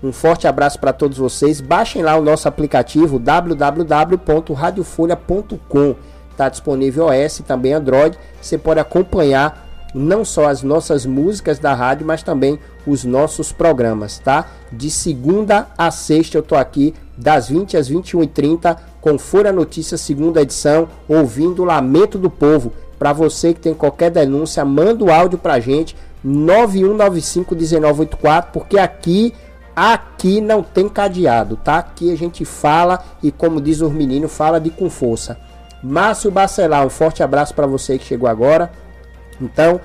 Um 0.03 0.12
forte 0.12 0.49
abraço 0.49 0.79
para 0.81 0.92
todos 0.92 1.16
vocês. 1.16 1.61
Baixem 1.61 2.03
lá 2.03 2.16
o 2.16 2.23
nosso 2.23 2.49
aplicativo 2.49 3.18
www.radiofolha.com. 3.18 5.95
Está 6.33 6.49
disponível 6.49 7.07
OS 7.07 7.38
e 7.38 7.45
também 7.45 7.73
Android. 7.73 8.18
Você 8.40 8.59
pode 8.59 8.81
acompanhar 8.81 9.68
não 9.95 10.25
só 10.25 10.49
as 10.49 10.62
nossas 10.62 11.05
músicas 11.05 11.59
da 11.59 11.75
rádio, 11.75 12.07
mas 12.07 12.23
também 12.23 12.59
os 12.87 13.05
nossos 13.05 13.53
programas, 13.53 14.18
tá? 14.18 14.47
De 14.73 14.90
segunda 14.90 15.68
a 15.77 15.90
sexta 15.90 16.38
eu 16.38 16.42
tô 16.42 16.57
aqui 16.57 16.95
das 17.16 17.51
20 17.51 17.77
às 17.77 17.90
21h30 17.90 18.79
com 19.01 19.18
Folha 19.18 19.53
Notícias 19.53 20.01
segunda 20.01 20.40
edição, 20.40 20.88
ouvindo 21.07 21.61
o 21.62 21.66
Lamento 21.66 22.16
do 22.18 22.31
Povo. 22.31 22.73
Para 22.99 23.12
você 23.12 23.53
que 23.53 23.61
tem 23.61 23.75
qualquer 23.75 24.11
denúncia, 24.11 24.64
manda 24.64 25.05
o 25.05 25.12
áudio 25.12 25.37
pra 25.38 25.61
gente 25.61 25.95
91951984, 26.25 28.47
porque 28.53 28.79
aqui 28.79 29.35
aqui 29.75 30.40
não 30.40 30.62
tem 30.62 30.88
cadeado, 30.88 31.57
tá? 31.57 31.79
Aqui 31.79 32.12
a 32.12 32.16
gente 32.16 32.45
fala 32.45 33.03
e 33.23 33.33
como 33.33 33.61
diz 33.61 33.81
os 33.81 33.92
meninos, 33.92 34.33
fala 34.33 34.61
de 34.61 34.71
com 34.71 34.88
força. 34.88 35.37
Márcio 35.83 36.31
Bacelar, 36.31 36.87
um 36.87 36.90
forte 36.90 37.23
abraço 37.23 37.55
para 37.55 37.66
você 37.66 37.99
que 37.99 38.05
chegou 38.05 38.29
agora. 38.29 38.71
Então, 39.40 39.81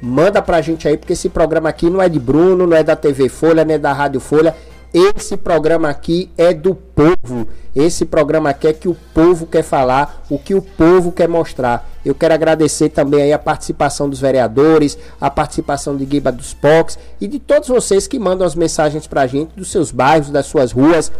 manda 0.00 0.40
pra 0.40 0.60
gente 0.60 0.86
aí, 0.86 0.96
porque 0.96 1.14
esse 1.14 1.28
programa 1.28 1.68
aqui 1.68 1.90
não 1.90 2.00
é 2.00 2.08
de 2.08 2.20
Bruno, 2.20 2.66
não 2.66 2.76
é 2.76 2.82
da 2.82 2.94
TV 2.94 3.28
Folha, 3.28 3.64
nem 3.64 3.74
é 3.74 3.78
da 3.78 3.92
Rádio 3.92 4.20
Folha. 4.20 4.54
Esse 4.92 5.36
programa 5.36 5.88
aqui 5.88 6.30
é 6.36 6.52
do 6.52 6.74
povo. 6.74 7.46
Esse 7.76 8.04
programa 8.04 8.50
aqui 8.50 8.66
é 8.66 8.72
que 8.72 8.88
o 8.88 8.96
povo 9.14 9.46
quer 9.46 9.62
falar, 9.62 10.24
o 10.28 10.36
que 10.36 10.52
o 10.52 10.60
povo 10.60 11.12
quer 11.12 11.28
mostrar. 11.28 11.88
Eu 12.04 12.12
quero 12.12 12.34
agradecer 12.34 12.88
também 12.88 13.22
aí 13.22 13.32
a 13.32 13.38
participação 13.38 14.08
dos 14.08 14.20
vereadores, 14.20 14.98
a 15.20 15.30
participação 15.30 15.96
de 15.96 16.04
Guiba 16.04 16.32
dos 16.32 16.54
Pox 16.54 16.98
e 17.20 17.28
de 17.28 17.38
todos 17.38 17.68
vocês 17.68 18.08
que 18.08 18.18
mandam 18.18 18.44
as 18.44 18.56
mensagens 18.56 19.06
pra 19.06 19.28
gente 19.28 19.52
dos 19.54 19.70
seus 19.70 19.92
bairros, 19.92 20.30
das 20.30 20.46
suas 20.46 20.72
ruas. 20.72 21.12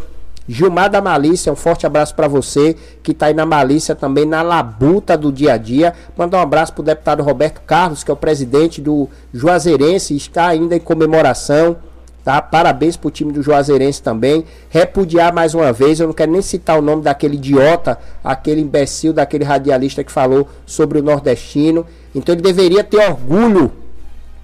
Gilmar 0.52 0.90
da 0.90 1.00
Malícia, 1.00 1.52
um 1.52 1.56
forte 1.56 1.86
abraço 1.86 2.12
para 2.12 2.26
você 2.26 2.74
que 3.04 3.12
está 3.12 3.26
aí 3.26 3.34
na 3.34 3.46
Malícia 3.46 3.94
também, 3.94 4.26
na 4.26 4.42
labuta 4.42 5.16
do 5.16 5.30
dia 5.30 5.52
a 5.52 5.56
dia. 5.56 5.94
Mandar 6.16 6.38
um 6.38 6.40
abraço 6.40 6.72
para 6.72 6.80
o 6.80 6.84
deputado 6.84 7.22
Roberto 7.22 7.60
Carlos, 7.60 8.02
que 8.02 8.10
é 8.10 8.14
o 8.14 8.16
presidente 8.16 8.80
do 8.80 9.08
Juazeirense, 9.32 10.16
está 10.16 10.48
ainda 10.48 10.74
em 10.74 10.80
comemoração. 10.80 11.76
Tá? 12.24 12.42
Parabéns 12.42 12.96
pro 12.96 13.12
time 13.12 13.32
do 13.32 13.44
Juazeirense 13.44 14.02
também. 14.02 14.44
Repudiar 14.68 15.32
mais 15.32 15.54
uma 15.54 15.72
vez, 15.72 16.00
eu 16.00 16.08
não 16.08 16.12
quero 16.12 16.32
nem 16.32 16.42
citar 16.42 16.76
o 16.80 16.82
nome 16.82 17.02
daquele 17.02 17.36
idiota, 17.36 17.96
aquele 18.22 18.60
imbecil, 18.60 19.12
daquele 19.12 19.44
radialista 19.44 20.02
que 20.02 20.10
falou 20.10 20.48
sobre 20.66 20.98
o 20.98 21.02
nordestino. 21.02 21.86
Então 22.12 22.34
ele 22.34 22.42
deveria 22.42 22.82
ter 22.82 22.98
orgulho, 22.98 23.70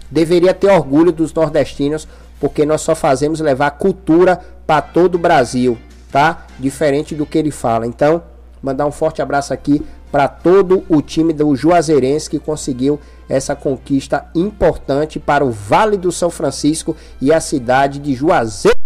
deveria 0.09 0.55
ter 0.55 0.71
orgulho 0.71 1.11
dos 1.11 1.35
nordestinos, 1.35 2.07
porque 2.39 2.65
nós 2.65 2.81
só 2.81 2.95
fazemos 2.95 3.41
levar 3.41 3.73
cultura 3.73 4.41
para 4.65 4.81
todo 4.81 5.17
o 5.17 5.19
Brasil 5.19 5.77
tá? 6.11 6.47
Diferente 6.59 7.15
do 7.15 7.27
que 7.27 7.39
ele 7.39 7.51
fala. 7.51 7.87
Então, 7.87 8.23
mandar 8.63 8.87
um 8.87 8.93
forte 8.93 9.21
abraço 9.23 9.53
aqui 9.53 9.85
para 10.11 10.29
todo 10.29 10.85
o 10.89 11.03
time 11.03 11.33
do 11.33 11.55
Juazeirense 11.55 12.31
que 12.31 12.39
conseguiu 12.39 12.99
essa 13.29 13.55
conquista 13.55 14.27
importante 14.35 15.19
para 15.19 15.45
o 15.45 15.51
Vale 15.51 15.97
do 15.97 16.13
São 16.13 16.31
Francisco 16.31 16.97
e 17.21 17.33
a 17.33 17.41
cidade 17.41 17.99
de 17.99 18.15
Juazeiro. 18.15 18.79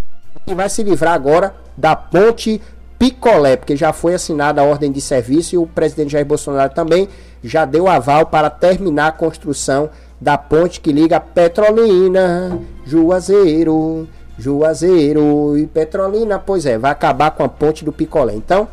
E 0.47 0.55
vai 0.55 0.69
se 0.69 0.83
livrar 0.83 1.15
agora 1.15 1.55
da 1.77 1.95
ponte 1.95 2.61
Picolé, 2.99 3.57
porque 3.57 3.77
já 3.77 3.93
foi 3.93 4.15
assinada 4.15 4.61
a 4.61 4.65
ordem 4.65 4.93
de 4.93 5.01
serviço 5.01 5.55
e 5.55 5.59
o 5.59 5.67
presidente 5.67 6.13
Jair 6.13 6.27
Bolsonaro 6.27 6.75
também 6.75 7.09
já 7.43 7.65
deu 7.65 7.89
aval 7.89 8.27
para 8.27 8.51
terminar 8.51 9.07
a 9.07 9.13
construção 9.13 9.89
da 10.21 10.37
ponte 10.37 10.81
que 10.81 10.93
liga 10.93 11.19
Petrolina, 11.19 12.61
Juazeiro, 12.85 14.07
Juazeiro 14.41 15.57
e 15.59 15.67
Petrolina, 15.67 16.39
pois 16.39 16.65
é, 16.67 16.79
vai 16.79 16.91
acabar 16.91 17.31
com 17.33 17.45
a 17.45 17.49
ponte 17.49 17.85
do 17.85 17.93
Picolé. 17.93 18.35
Então, 18.35 18.67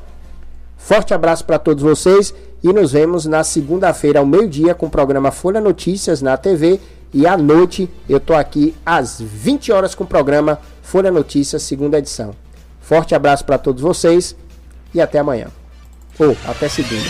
forte 0.77 1.13
abraço 1.13 1.43
para 1.45 1.59
todos 1.59 1.83
vocês 1.83 2.33
e 2.63 2.71
nos 2.71 2.93
vemos 2.93 3.25
na 3.25 3.43
segunda-feira 3.43 4.19
ao 4.19 4.25
meio-dia 4.25 4.73
com 4.73 4.85
o 4.85 4.89
programa 4.89 5.31
Folha 5.31 5.61
Notícias 5.61 6.21
na 6.21 6.37
TV 6.37 6.79
e 7.13 7.27
à 7.27 7.37
noite 7.37 7.89
eu 8.07 8.19
tô 8.19 8.33
aqui 8.33 8.75
às 8.85 9.19
20 9.19 9.71
horas 9.71 9.93
com 9.93 10.03
o 10.03 10.07
programa 10.07 10.59
Folha 10.81 11.11
Notícias, 11.11 11.63
segunda 11.63 11.97
edição. 11.97 12.33
Forte 12.81 13.13
abraço 13.13 13.43
para 13.43 13.57
todos 13.57 13.81
vocês 13.81 14.35
e 14.93 15.01
até 15.01 15.19
amanhã. 15.19 15.47
Ou 16.19 16.35
até 16.45 16.69
segunda. 16.69 17.03